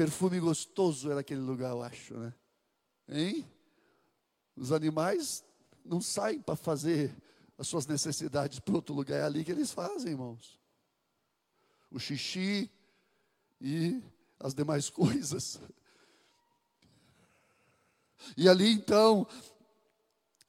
Perfume 0.00 0.40
gostoso 0.40 1.10
era 1.10 1.20
aquele 1.20 1.42
lugar, 1.42 1.72
eu 1.72 1.82
acho, 1.82 2.14
né? 2.14 2.32
Hein? 3.06 3.46
Os 4.56 4.72
animais 4.72 5.44
não 5.84 6.00
saem 6.00 6.40
para 6.40 6.56
fazer 6.56 7.14
as 7.58 7.68
suas 7.68 7.86
necessidades 7.86 8.60
para 8.60 8.76
outro 8.76 8.94
lugar, 8.94 9.20
é 9.20 9.24
ali 9.24 9.44
que 9.44 9.50
eles 9.50 9.70
fazem, 9.72 10.12
irmãos. 10.12 10.58
O 11.90 11.98
xixi 11.98 12.70
e 13.60 14.02
as 14.38 14.54
demais 14.54 14.88
coisas. 14.88 15.60
E 18.38 18.48
ali 18.48 18.72
então, 18.72 19.26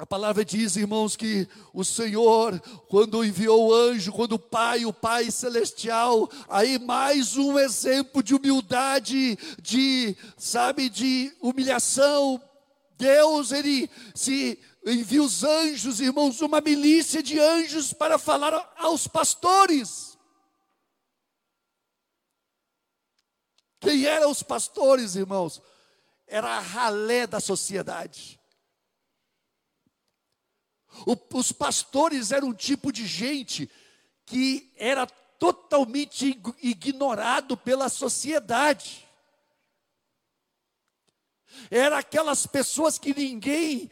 a 0.02 0.06
palavra 0.08 0.44
diz, 0.44 0.78
irmãos, 0.78 1.16
que 1.16 1.48
o 1.72 1.86
Senhor, 1.86 2.60
quando 2.88 3.24
enviou 3.24 3.68
o 3.68 3.72
anjo, 3.72 4.12
quando 4.12 4.32
o 4.32 4.40
Pai, 4.40 4.84
o 4.84 4.92
Pai 4.92 5.30
celestial, 5.30 6.28
aí 6.50 6.80
mais 6.80 7.38
um 7.38 7.60
exemplo 7.60 8.24
de 8.24 8.34
humildade, 8.34 9.38
de, 9.62 10.18
sabe, 10.36 10.90
de 10.90 11.32
humilhação. 11.40 12.42
Deus, 12.98 13.52
ele 13.52 13.88
se 14.16 14.58
envia 14.84 15.22
os 15.22 15.44
anjos, 15.44 16.00
irmãos, 16.00 16.42
uma 16.42 16.62
milícia 16.62 17.22
de 17.22 17.40
anjos 17.40 17.94
para 17.94 18.18
falar 18.18 18.74
aos 18.78 19.08
pastores. 19.08 20.18
Quem 23.80 24.06
eram 24.06 24.32
os 24.32 24.42
pastores, 24.42 25.16
irmãos? 25.16 25.62
Era 26.26 26.58
a 26.58 26.60
ralé 26.60 27.28
da 27.28 27.40
sociedade 27.40 28.41
o, 31.06 31.18
os 31.38 31.52
pastores 31.52 32.32
eram 32.32 32.50
um 32.50 32.54
tipo 32.54 32.92
de 32.92 33.06
gente 33.06 33.70
que 34.26 34.72
era 34.78 35.06
totalmente 35.40 36.40
ignorado 36.62 37.58
pela 37.58 37.90
sociedade. 37.90 39.08
Era 41.70 42.00
aquelas 42.00 42.46
pessoas 42.46 42.98
que 42.98 43.14
ninguém 43.14 43.90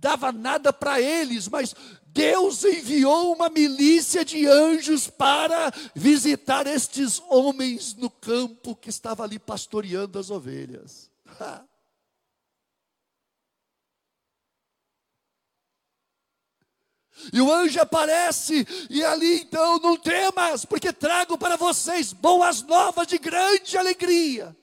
dava 0.00 0.30
nada 0.30 0.72
para 0.72 1.00
eles, 1.00 1.48
mas 1.48 1.74
Deus 2.08 2.64
enviou 2.64 3.32
uma 3.32 3.48
milícia 3.48 4.24
de 4.24 4.46
anjos 4.46 5.08
para 5.08 5.72
visitar 5.94 6.66
estes 6.66 7.20
homens 7.28 7.94
no 7.94 8.10
campo 8.10 8.76
que 8.76 8.90
estava 8.90 9.24
ali 9.24 9.38
pastoreando 9.38 10.18
as 10.18 10.30
ovelhas. 10.30 11.10
E 17.32 17.40
o 17.40 17.52
anjo 17.52 17.80
aparece, 17.80 18.66
e 18.88 19.04
ali 19.04 19.40
então 19.40 19.78
não 19.78 19.96
temas, 19.96 20.64
porque 20.64 20.92
trago 20.92 21.36
para 21.36 21.56
vocês 21.56 22.12
boas 22.12 22.62
novas 22.62 23.06
de 23.06 23.18
grande 23.18 23.76
alegria. 23.76 24.56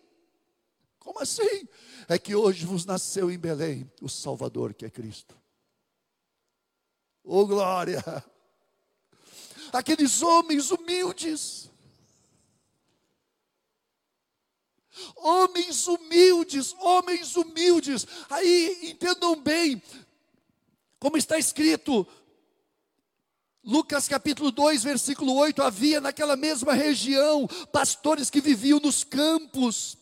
Como 0.99 1.19
assim? 1.19 1.67
É 2.07 2.17
que 2.17 2.35
hoje 2.35 2.65
vos 2.65 2.85
nasceu 2.85 3.29
em 3.29 3.37
Belém 3.37 3.91
o 4.01 4.09
Salvador, 4.09 4.73
que 4.73 4.85
é 4.85 4.89
Cristo. 4.89 5.35
Oh 7.23 7.45
glória! 7.45 8.03
Aqueles 9.73 10.21
homens 10.21 10.71
humildes, 10.71 11.69
homens 15.17 15.87
humildes, 15.87 16.73
homens 16.79 17.35
humildes. 17.35 18.07
Aí 18.29 18.79
entendam 18.83 19.35
bem, 19.41 19.81
como 20.99 21.17
está 21.17 21.37
escrito 21.37 22.07
Lucas 23.65 24.07
capítulo 24.07 24.51
2, 24.51 24.83
versículo 24.83 25.33
8: 25.33 25.63
havia 25.63 25.99
naquela 25.99 26.35
mesma 26.35 26.73
região 26.73 27.47
pastores 27.71 28.29
que 28.29 28.39
viviam 28.39 28.79
nos 28.79 29.03
campos 29.03 29.97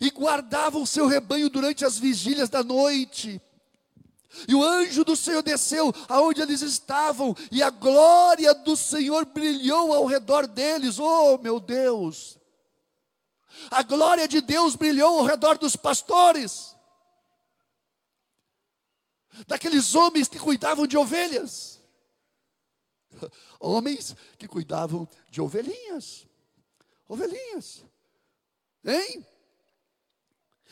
e 0.00 0.08
guardavam 0.10 0.86
seu 0.86 1.08
rebanho 1.08 1.50
durante 1.50 1.84
as 1.84 1.98
vigílias 1.98 2.48
da 2.48 2.62
noite. 2.62 3.40
E 4.46 4.54
o 4.54 4.64
anjo 4.64 5.04
do 5.04 5.16
Senhor 5.16 5.42
desceu 5.42 5.92
aonde 6.08 6.40
eles 6.40 6.62
estavam, 6.62 7.36
e 7.50 7.62
a 7.62 7.70
glória 7.70 8.54
do 8.54 8.76
Senhor 8.76 9.24
brilhou 9.26 9.92
ao 9.92 10.06
redor 10.06 10.46
deles. 10.46 10.98
Oh, 10.98 11.36
meu 11.38 11.58
Deus! 11.58 12.38
A 13.70 13.82
glória 13.82 14.28
de 14.28 14.40
Deus 14.40 14.76
brilhou 14.76 15.18
ao 15.18 15.26
redor 15.26 15.58
dos 15.58 15.76
pastores. 15.76 16.72
daqueles 19.46 19.94
homens 19.94 20.28
que 20.28 20.38
cuidavam 20.38 20.86
de 20.86 20.96
ovelhas. 20.96 21.81
Homens 23.60 24.16
que 24.38 24.48
cuidavam 24.48 25.08
de 25.30 25.40
ovelhinhas. 25.40 26.26
Ovelhinhas. 27.08 27.84
Hein? 28.84 29.24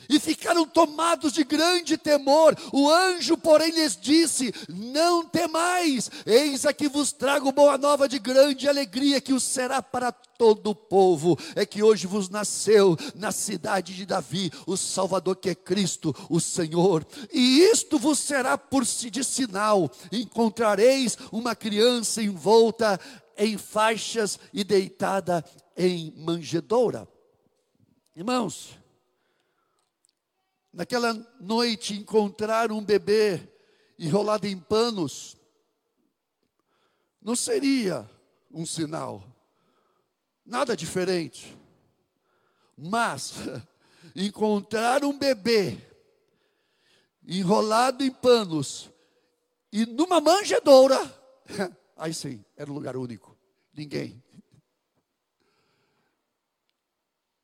E 0.09 0.19
ficaram 0.19 0.67
tomados 0.67 1.33
de 1.33 1.45
grande 1.45 1.97
temor. 1.97 2.57
O 2.73 2.91
anjo, 2.91 3.37
porém, 3.37 3.71
lhes 3.71 3.97
disse: 3.97 4.53
Não 4.69 5.25
temais, 5.25 6.11
eis 6.27 6.65
aqui 6.67 6.89
vos 6.89 7.13
trago 7.13 7.53
boa 7.53 7.77
nova 7.77 8.09
de 8.09 8.19
grande 8.19 8.69
alegria, 8.69 9.21
que 9.21 9.33
o 9.33 9.41
será 9.41 9.83
para 9.83 10.13
todo 10.13 10.71
o 10.71 10.75
povo. 10.75 11.39
É 11.55 11.67
que 11.67 11.83
hoje 11.83 12.07
vos 12.07 12.29
nasceu 12.29 12.97
na 13.15 13.31
cidade 13.31 13.95
de 13.95 14.07
Davi 14.07 14.51
o 14.67 14.77
Salvador, 14.77 15.37
que 15.37 15.51
é 15.51 15.55
Cristo, 15.55 16.15
o 16.29 16.41
Senhor. 16.41 17.07
E 17.33 17.61
isto 17.61 17.99
vos 17.99 18.19
será 18.19 18.57
por 18.57 18.87
si 18.87 19.11
de 19.11 19.23
sinal: 19.23 19.91
encontrareis 20.11 21.17
uma 21.31 21.55
criança 21.55 22.23
envolta 22.23 22.99
em 23.37 23.57
faixas 23.57 24.39
e 24.53 24.63
deitada 24.63 25.45
em 25.77 26.13
manjedoura. 26.17 27.09
Irmãos, 28.15 28.80
naquela 30.73 31.13
noite 31.41 31.95
encontrar 31.95 32.71
um 32.71 32.83
bebê 32.83 33.41
enrolado 33.99 34.47
em 34.47 34.59
panos, 34.59 35.37
não 37.21 37.37
seria 37.37 38.09
um 38.51 38.65
sinal, 38.65 39.23
nada 40.45 40.77
diferente. 40.77 41.57
Mas 42.77 43.35
encontrar 44.17 45.05
um 45.05 45.17
bebê 45.17 45.79
enrolado 47.27 48.03
em 48.03 48.11
panos 48.11 48.91
e 49.73 49.85
numa 49.87 50.21
manjedoura, 50.21 50.99
aí 51.97 52.15
sim, 52.15 52.45
era 52.57 52.71
um 52.71 52.75
lugar 52.75 52.97
único. 52.97 53.37
Ninguém. 53.73 54.23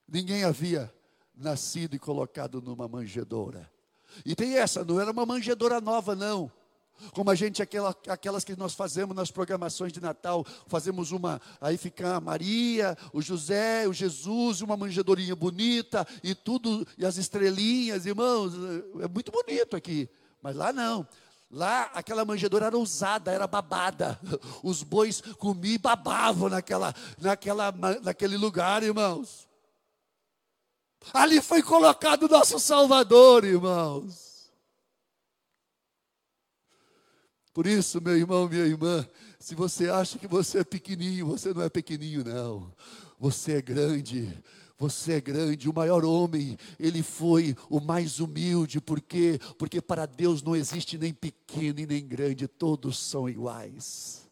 Ninguém 0.08 0.44
havia 0.44 0.92
nascido 1.36 1.94
e 1.94 1.98
colocado 1.98 2.62
numa 2.62 2.88
manjedoura. 2.88 3.70
E 4.24 4.34
tem 4.34 4.56
essa, 4.56 4.84
não 4.84 5.00
era 5.00 5.10
uma 5.10 5.26
manjedoura 5.26 5.80
nova, 5.80 6.14
não. 6.16 6.50
Como 7.12 7.30
a 7.30 7.34
gente, 7.34 7.62
aquela, 7.62 7.94
aquelas 8.08 8.42
que 8.42 8.56
nós 8.56 8.74
fazemos 8.74 9.14
nas 9.14 9.30
programações 9.30 9.92
de 9.92 10.00
Natal, 10.00 10.44
fazemos 10.66 11.12
uma, 11.12 11.40
aí 11.60 11.76
fica 11.76 12.16
a 12.16 12.20
Maria, 12.20 12.96
o 13.12 13.20
José, 13.20 13.86
o 13.86 13.92
Jesus, 13.92 14.62
uma 14.62 14.76
manjedorinha 14.76 15.36
bonita, 15.36 16.06
e 16.22 16.34
tudo, 16.34 16.86
e 16.96 17.04
as 17.04 17.18
estrelinhas, 17.18 18.06
irmãos, 18.06 18.54
é 19.00 19.08
muito 19.08 19.30
bonito 19.30 19.76
aqui. 19.76 20.08
Mas 20.42 20.56
lá 20.56 20.72
não. 20.72 21.06
Lá 21.50 21.90
aquela 21.94 22.24
manjedoura 22.24 22.66
era 22.66 22.78
usada, 22.78 23.30
era 23.30 23.46
babada. 23.46 24.18
Os 24.62 24.82
bois 24.82 25.20
comiam 25.20 25.74
e 25.74 25.78
babavam 25.78 26.48
naquela, 26.48 26.94
naquela, 27.20 27.72
naquele 28.02 28.36
lugar, 28.36 28.82
irmãos. 28.82 29.45
Ali 31.12 31.40
foi 31.40 31.62
colocado 31.62 32.24
o 32.24 32.28
nosso 32.28 32.58
Salvador, 32.58 33.44
irmãos. 33.44 34.50
Por 37.52 37.66
isso, 37.66 38.00
meu 38.02 38.16
irmão, 38.16 38.48
minha 38.48 38.66
irmã, 38.66 39.08
se 39.38 39.54
você 39.54 39.88
acha 39.88 40.18
que 40.18 40.26
você 40.26 40.58
é 40.58 40.64
pequenininho, 40.64 41.26
você 41.26 41.54
não 41.54 41.62
é 41.62 41.70
pequenininho, 41.70 42.22
não. 42.22 42.72
Você 43.18 43.54
é 43.54 43.62
grande. 43.62 44.30
Você 44.78 45.14
é 45.14 45.20
grande, 45.22 45.70
o 45.70 45.72
maior 45.72 46.04
homem, 46.04 46.58
ele 46.78 47.02
foi 47.02 47.56
o 47.70 47.80
mais 47.80 48.20
humilde, 48.20 48.78
por 48.78 49.00
quê? 49.00 49.40
Porque 49.58 49.80
para 49.80 50.04
Deus 50.04 50.42
não 50.42 50.54
existe 50.54 50.98
nem 50.98 51.14
pequeno 51.14 51.80
e 51.80 51.86
nem 51.86 52.06
grande, 52.06 52.46
todos 52.46 52.98
são 52.98 53.26
iguais. 53.26 54.28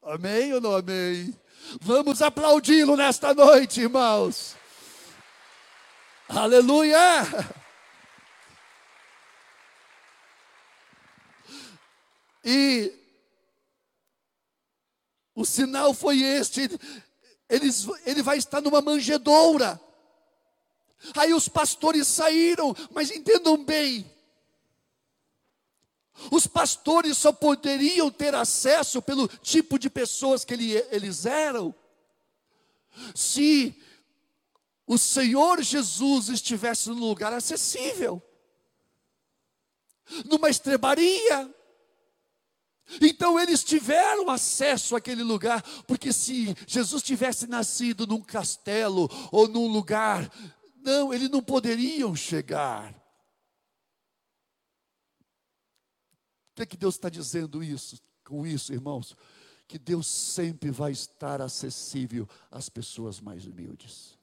Amém 0.00 0.52
ou 0.54 0.60
não 0.60 0.76
amém? 0.76 1.34
Vamos 1.80 2.22
aplaudi-lo 2.22 2.96
nesta 2.96 3.34
noite, 3.34 3.80
irmãos. 3.80 4.54
Aleluia! 6.36 7.22
E 12.44 12.92
o 15.34 15.44
sinal 15.44 15.94
foi 15.94 16.22
este: 16.22 16.62
ele, 17.48 17.68
ele 18.04 18.22
vai 18.22 18.36
estar 18.36 18.60
numa 18.60 18.80
manjedoura. 18.80 19.80
Aí 21.16 21.32
os 21.32 21.48
pastores 21.48 22.08
saíram, 22.08 22.74
mas 22.90 23.10
entendam 23.10 23.62
bem, 23.62 24.10
os 26.30 26.46
pastores 26.46 27.16
só 27.16 27.30
poderiam 27.32 28.10
ter 28.10 28.34
acesso 28.34 29.00
pelo 29.00 29.28
tipo 29.28 29.78
de 29.78 29.88
pessoas 29.88 30.44
que 30.44 30.54
ele, 30.54 30.72
eles 30.90 31.26
eram, 31.26 31.74
se 33.14 33.83
o 34.86 34.98
Senhor 34.98 35.62
Jesus 35.62 36.28
estivesse 36.28 36.90
num 36.90 37.08
lugar 37.08 37.32
acessível, 37.32 38.22
numa 40.26 40.50
estrebaria. 40.50 41.54
Então 43.00 43.40
eles 43.40 43.64
tiveram 43.64 44.28
acesso 44.28 44.94
àquele 44.94 45.22
lugar, 45.22 45.62
porque 45.86 46.12
se 46.12 46.54
Jesus 46.66 47.02
tivesse 47.02 47.46
nascido 47.46 48.06
num 48.06 48.20
castelo 48.20 49.08
ou 49.32 49.48
num 49.48 49.66
lugar, 49.68 50.30
não, 50.76 51.12
eles 51.12 51.30
não 51.30 51.42
poderiam 51.42 52.14
chegar. 52.14 52.92
O 56.52 56.56
que, 56.56 56.62
é 56.62 56.66
que 56.66 56.76
Deus 56.76 56.94
está 56.94 57.08
dizendo 57.08 57.64
isso, 57.64 57.98
com 58.22 58.46
isso, 58.46 58.72
irmãos? 58.72 59.16
Que 59.66 59.78
Deus 59.78 60.06
sempre 60.06 60.70
vai 60.70 60.92
estar 60.92 61.40
acessível 61.40 62.28
às 62.50 62.68
pessoas 62.68 63.18
mais 63.18 63.46
humildes. 63.46 64.13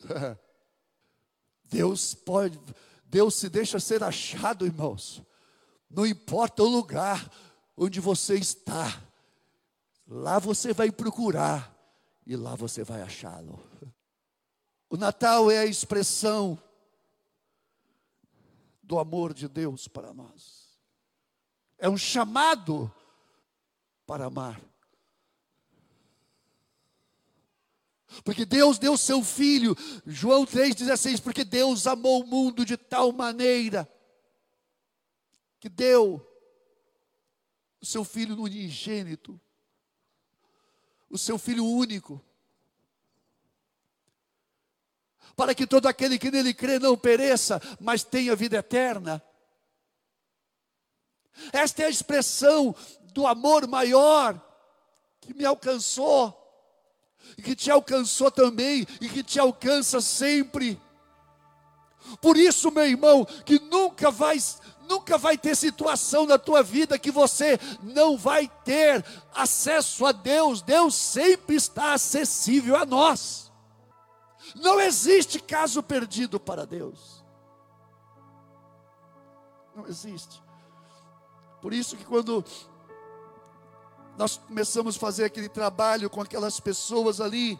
Deus 1.64 2.14
pode, 2.14 2.58
Deus 3.04 3.34
se 3.34 3.48
deixa 3.48 3.80
ser 3.80 4.02
achado, 4.02 4.66
irmãos. 4.66 5.22
Não 5.90 6.06
importa 6.06 6.62
o 6.62 6.68
lugar 6.68 7.30
onde 7.76 8.00
você 8.00 8.36
está, 8.36 9.02
lá 10.06 10.38
você 10.38 10.72
vai 10.72 10.90
procurar 10.90 11.74
e 12.26 12.36
lá 12.36 12.54
você 12.54 12.82
vai 12.82 13.02
achá-lo. 13.02 13.62
O 14.88 14.96
Natal 14.96 15.50
é 15.50 15.58
a 15.58 15.66
expressão 15.66 16.60
do 18.82 18.98
amor 18.98 19.34
de 19.34 19.48
Deus 19.48 19.88
para 19.88 20.14
nós. 20.14 20.78
É 21.78 21.88
um 21.88 21.98
chamado 21.98 22.92
para 24.06 24.26
amar. 24.26 24.60
Porque 28.24 28.44
Deus 28.44 28.78
deu 28.78 28.96
seu 28.96 29.22
filho, 29.22 29.76
João 30.06 30.44
3,16, 30.44 31.20
porque 31.20 31.44
Deus 31.44 31.86
amou 31.86 32.22
o 32.22 32.26
mundo 32.26 32.64
de 32.64 32.76
tal 32.76 33.12
maneira 33.12 33.90
que 35.58 35.68
deu 35.68 36.24
o 37.80 37.86
seu 37.86 38.04
filho 38.04 38.40
unigênito, 38.40 39.40
o 41.10 41.18
seu 41.18 41.38
filho 41.38 41.66
único, 41.66 42.24
para 45.34 45.54
que 45.54 45.66
todo 45.66 45.86
aquele 45.86 46.18
que 46.18 46.30
nele 46.30 46.54
crê 46.54 46.78
não 46.78 46.96
pereça, 46.96 47.60
mas 47.80 48.04
tenha 48.04 48.36
vida 48.36 48.58
eterna. 48.58 49.22
Esta 51.52 51.82
é 51.82 51.86
a 51.86 51.90
expressão 51.90 52.74
do 53.12 53.26
amor 53.26 53.66
maior 53.66 54.40
que 55.20 55.34
me 55.34 55.44
alcançou 55.44 56.45
e 57.36 57.42
que 57.42 57.54
te 57.54 57.70
alcançou 57.70 58.30
também 58.30 58.86
e 59.00 59.08
que 59.08 59.22
te 59.22 59.38
alcança 59.38 60.00
sempre. 60.00 60.80
Por 62.20 62.36
isso, 62.36 62.70
meu 62.70 62.86
irmão, 62.86 63.24
que 63.44 63.58
nunca 63.58 64.10
vai 64.10 64.38
nunca 64.88 65.18
vai 65.18 65.36
ter 65.36 65.56
situação 65.56 66.26
na 66.26 66.38
tua 66.38 66.62
vida 66.62 66.98
que 66.98 67.10
você 67.10 67.58
não 67.82 68.16
vai 68.16 68.48
ter 68.64 69.04
acesso 69.34 70.06
a 70.06 70.12
Deus. 70.12 70.62
Deus 70.62 70.94
sempre 70.94 71.56
está 71.56 71.94
acessível 71.94 72.76
a 72.76 72.86
nós. 72.86 73.52
Não 74.54 74.80
existe 74.80 75.40
caso 75.40 75.82
perdido 75.82 76.38
para 76.38 76.64
Deus. 76.64 77.24
Não 79.74 79.86
existe. 79.86 80.40
Por 81.60 81.74
isso 81.74 81.96
que 81.96 82.04
quando 82.04 82.44
nós 84.16 84.38
começamos 84.38 84.96
a 84.96 84.98
fazer 84.98 85.24
aquele 85.24 85.48
trabalho 85.48 86.08
com 86.08 86.20
aquelas 86.20 86.58
pessoas 86.58 87.20
ali. 87.20 87.58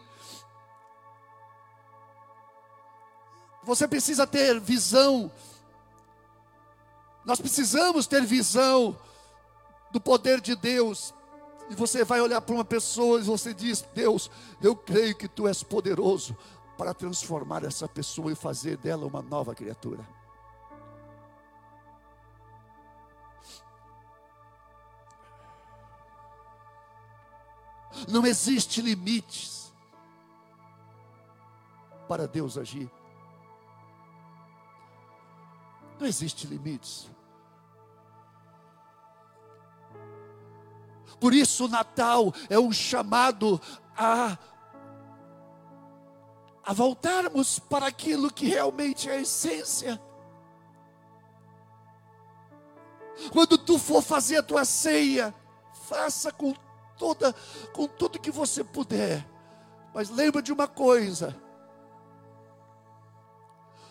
Você 3.63 3.87
precisa 3.87 4.25
ter 4.25 4.59
visão. 4.59 5.31
Nós 7.25 7.39
precisamos 7.39 8.07
ter 8.07 8.23
visão 8.23 8.97
do 9.91 9.99
poder 9.99 10.41
de 10.41 10.55
Deus. 10.55 11.13
E 11.69 11.75
você 11.75 12.03
vai 12.03 12.21
olhar 12.21 12.39
para 12.41 12.55
uma 12.55 12.65
pessoa 12.65 13.19
e 13.19 13.23
você 13.23 13.53
diz: 13.53 13.83
Deus, 13.93 14.31
eu 14.61 14.75
creio 14.75 15.15
que 15.15 15.27
tu 15.27 15.47
és 15.47 15.61
poderoso 15.63 16.35
para 16.77 16.93
transformar 16.93 17.63
essa 17.63 17.87
pessoa 17.87 18.31
e 18.31 18.35
fazer 18.35 18.77
dela 18.77 19.05
uma 19.05 19.21
nova 19.21 19.53
criatura. 19.53 20.16
Não 28.07 28.25
existe 28.25 28.81
limites 28.81 29.73
para 32.07 32.27
Deus 32.27 32.57
agir. 32.57 32.91
Não 35.99 36.05
existe 36.05 36.45
limites. 36.47 37.09
Por 41.19 41.33
isso 41.33 41.65
o 41.65 41.69
Natal 41.69 42.33
é 42.49 42.59
um 42.59 42.71
chamado 42.71 43.59
a 43.95 44.37
a 46.67 46.73
voltarmos 46.73 47.59
para 47.59 47.87
aquilo 47.87 48.29
que 48.29 48.45
realmente 48.45 49.09
é 49.09 49.13
a 49.13 49.21
essência. 49.21 50.01
Quando 53.31 53.57
tu 53.57 53.79
for 53.79 54.01
fazer 54.01 54.35
a 54.39 54.43
tua 54.43 54.65
ceia, 54.65 55.33
faça 55.87 56.29
com 56.29 56.53
toda 56.97 57.33
com 57.73 57.87
tudo 57.87 58.19
que 58.19 58.31
você 58.31 58.63
puder. 58.63 59.27
Mas 59.93 60.09
lembra 60.09 60.41
de 60.41 60.51
uma 60.51 60.67
coisa: 60.67 61.35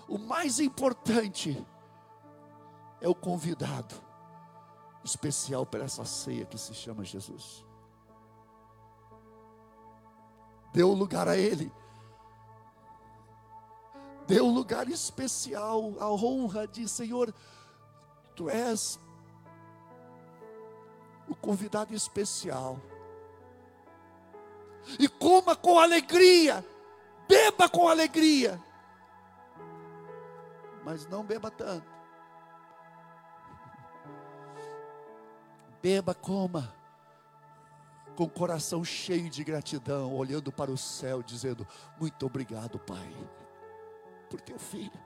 o 0.08 0.18
mais 0.18 0.60
importante 0.60 1.66
é 3.00 3.08
o 3.08 3.14
convidado 3.14 3.94
especial 5.04 5.64
para 5.64 5.84
essa 5.84 6.04
ceia 6.04 6.44
que 6.44 6.58
se 6.58 6.74
chama 6.74 7.04
Jesus. 7.04 7.64
O 10.74 10.92
lugar 10.92 11.26
a 11.26 11.38
Ele. 11.38 11.72
Dê 14.26 14.42
um 14.42 14.52
lugar 14.52 14.88
especial, 14.88 15.94
a 15.98 16.10
honra 16.10 16.68
de 16.68 16.86
Senhor, 16.86 17.32
Tu 18.34 18.50
és 18.50 19.00
o 21.26 21.34
convidado 21.34 21.94
especial. 21.94 22.78
E 24.98 25.08
coma 25.08 25.56
com 25.56 25.78
alegria, 25.78 26.64
beba 27.28 27.68
com 27.68 27.88
alegria, 27.88 28.60
mas 30.84 31.06
não 31.06 31.24
beba 31.24 31.50
tanto. 31.50 31.96
Beba, 35.82 36.14
coma, 36.14 36.74
com 38.16 38.24
o 38.24 38.30
coração 38.30 38.84
cheio 38.84 39.28
de 39.28 39.44
gratidão, 39.44 40.14
olhando 40.14 40.50
para 40.50 40.70
o 40.70 40.78
céu, 40.78 41.22
dizendo: 41.22 41.66
Muito 42.00 42.24
obrigado, 42.26 42.78
Pai, 42.78 43.12
por 44.30 44.40
teu 44.40 44.58
filho. 44.58 45.05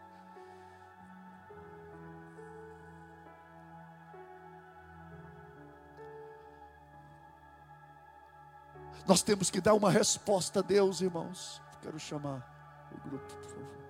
Nós 9.07 9.23
temos 9.23 9.51
que 9.51 9.61
dar 9.61 9.75
uma 9.75 9.91
resposta 9.91 10.61
a 10.61 10.63
Deus, 10.63 11.01
irmãos. 11.01 11.61
Quero 11.83 11.99
chamar 11.99 12.89
o 12.93 13.09
grupo, 13.09 13.27
por 13.27 13.45
favor. 13.45 13.81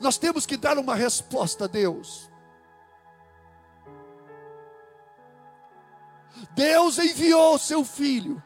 Nós 0.00 0.18
temos 0.18 0.44
que 0.46 0.56
dar 0.56 0.78
uma 0.78 0.94
resposta 0.94 1.64
a 1.64 1.68
Deus. 1.68 2.30
Deus 6.54 6.98
enviou 6.98 7.58
seu 7.58 7.84
filho. 7.84 8.42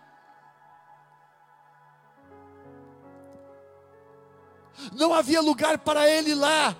Não 4.93 5.12
havia 5.12 5.41
lugar 5.41 5.79
para 5.79 6.09
ele 6.09 6.35
lá, 6.35 6.77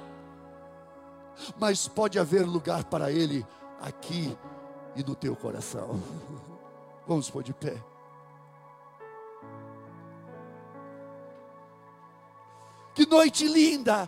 mas 1.59 1.89
pode 1.89 2.19
haver 2.19 2.47
lugar 2.47 2.85
para 2.85 3.11
ele 3.11 3.45
aqui 3.81 4.37
e 4.95 5.03
no 5.03 5.15
teu 5.15 5.35
coração. 5.35 6.01
Vamos 7.09 7.31
pôr 7.31 7.43
de 7.43 7.55
pé. 7.55 7.83
Que 12.95 13.07
noite 13.07 13.49
linda! 13.49 14.07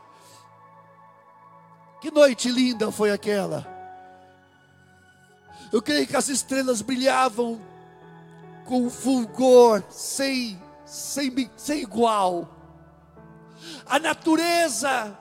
Que 1.99 2.11
noite 2.11 2.51
linda 2.51 2.93
foi 2.93 3.11
aquela! 3.11 3.67
Eu 5.73 5.81
creio 5.81 6.07
que 6.07 6.17
as 6.17 6.29
estrelas 6.29 6.83
brilhavam 6.83 7.59
com 8.67 8.91
fulgor 8.91 9.83
sem, 9.89 10.61
sem, 10.85 11.51
sem 11.57 11.81
igual. 11.81 12.49
A 13.87 13.99
natureza, 13.99 15.17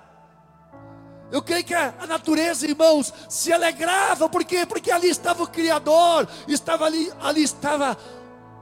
eu 1.32 1.42
creio 1.42 1.64
que 1.64 1.74
a, 1.74 1.94
natureza, 2.08 2.66
irmãos, 2.66 3.14
se 3.28 3.54
alegrava, 3.54 4.28
por 4.28 4.44
quê? 4.44 4.66
Porque 4.66 4.92
ali 4.92 5.10
estava 5.10 5.44
o 5.44 5.48
Criador, 5.48 6.28
estava 6.48 6.86
ali, 6.86 7.12
ali 7.22 7.44
estava 7.44 7.98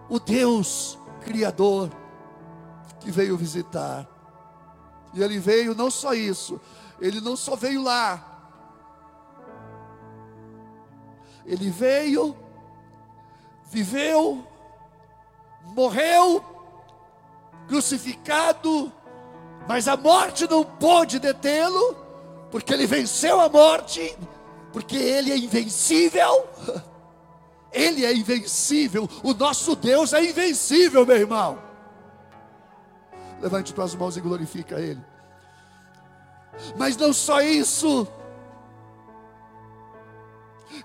o 0.10 0.19
Deus 0.19 0.97
Criador 1.21 1.89
que 2.99 3.12
veio 3.12 3.38
visitar. 3.38 4.08
E 5.13 5.23
ele 5.23 5.39
veio 5.39 5.73
não 5.73 5.89
só 5.89 6.13
isso, 6.13 6.60
ele 6.99 7.21
não 7.21 7.36
só 7.38 7.56
veio 7.56 7.82
lá, 7.82 8.38
Ele 11.47 11.69
veio, 11.69 12.36
viveu, 13.71 14.45
morreu, 15.63 16.43
crucificado, 17.69 18.91
mas 19.65 19.88
a 19.88 19.95
morte 19.95 20.45
não 20.45 20.65
pôde 20.65 21.19
detê-lo, 21.19 21.95
porque 22.51 22.73
ele 22.73 22.86
venceu 22.86 23.39
a 23.39 23.49
morte, 23.49 24.17
porque 24.71 24.95
ele 24.95 25.31
é 25.31 25.38
invencível. 25.38 26.47
Ele 27.69 28.05
é 28.05 28.13
invencível, 28.13 29.07
o 29.21 29.33
nosso 29.33 29.75
Deus 29.75 30.13
é 30.13 30.23
invencível, 30.23 31.05
meu 31.05 31.17
irmão. 31.17 31.62
Levante 33.41 33.73
tuas 33.73 33.93
mãos 33.93 34.15
e 34.17 34.21
glorifica 34.21 34.79
Ele. 34.79 35.01
Mas 36.75 36.97
não 36.97 37.13
só 37.13 37.41
isso, 37.41 38.07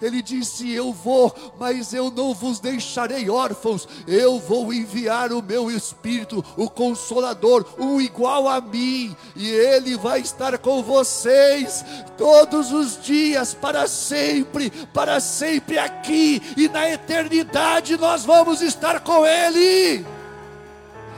ele 0.03 0.21
disse: 0.21 0.71
Eu 0.71 0.93
vou, 0.93 1.35
mas 1.59 1.95
eu 1.95 2.11
não 2.11 2.35
vos 2.35 2.59
deixarei 2.59 3.31
órfãos. 3.31 3.89
Eu 4.07 4.39
vou 4.39 4.73
enviar 4.73 5.33
o 5.33 5.43
meu 5.43 5.71
Espírito, 5.71 6.45
o 6.57 6.69
Consolador, 6.69 7.65
um 7.79 8.01
igual 8.01 8.49
a 8.49 8.61
mim, 8.61 9.17
e 9.37 9.49
ele 9.49 9.97
vai 9.97 10.21
estar 10.21 10.59
com 10.59 10.83
vocês 10.83 11.85
todos 12.19 12.73
os 12.73 13.03
dias, 13.03 13.55
para 13.55 13.87
sempre, 13.87 14.71
para 14.93 15.21
sempre 15.21 15.79
aqui 15.79 16.43
e 16.57 16.69
na 16.69 16.89
eternidade 16.91 17.97
nós 17.97 18.25
vamos 18.25 18.61
estar 18.61 19.01
com 19.01 19.27
ele. 19.27 20.05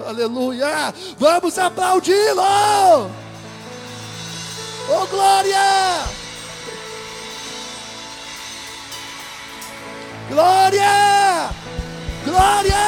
Aleluia! 0.07 0.93
Vamos 1.19 1.59
aplaudi-lo! 1.59 3.11
Oh 4.91 5.07
glória! 5.07 6.14
Glória! 10.35 11.49
Glória! 12.25 12.87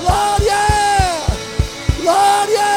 Glória! 0.00 0.62
Glória! 2.02 2.70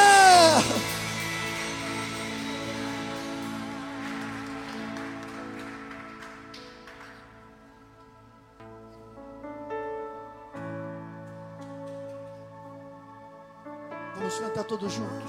Vamos 14.18 14.40
cantar 14.40 14.66
todos 14.66 14.94
juntos. 14.94 15.21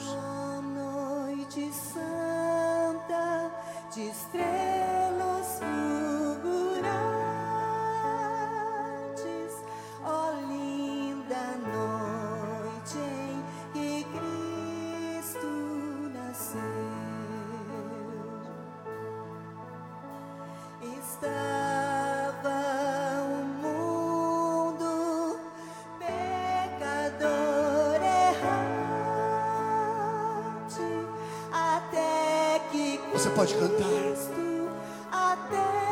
Pode 33.52 33.76
cantar. 33.76 35.91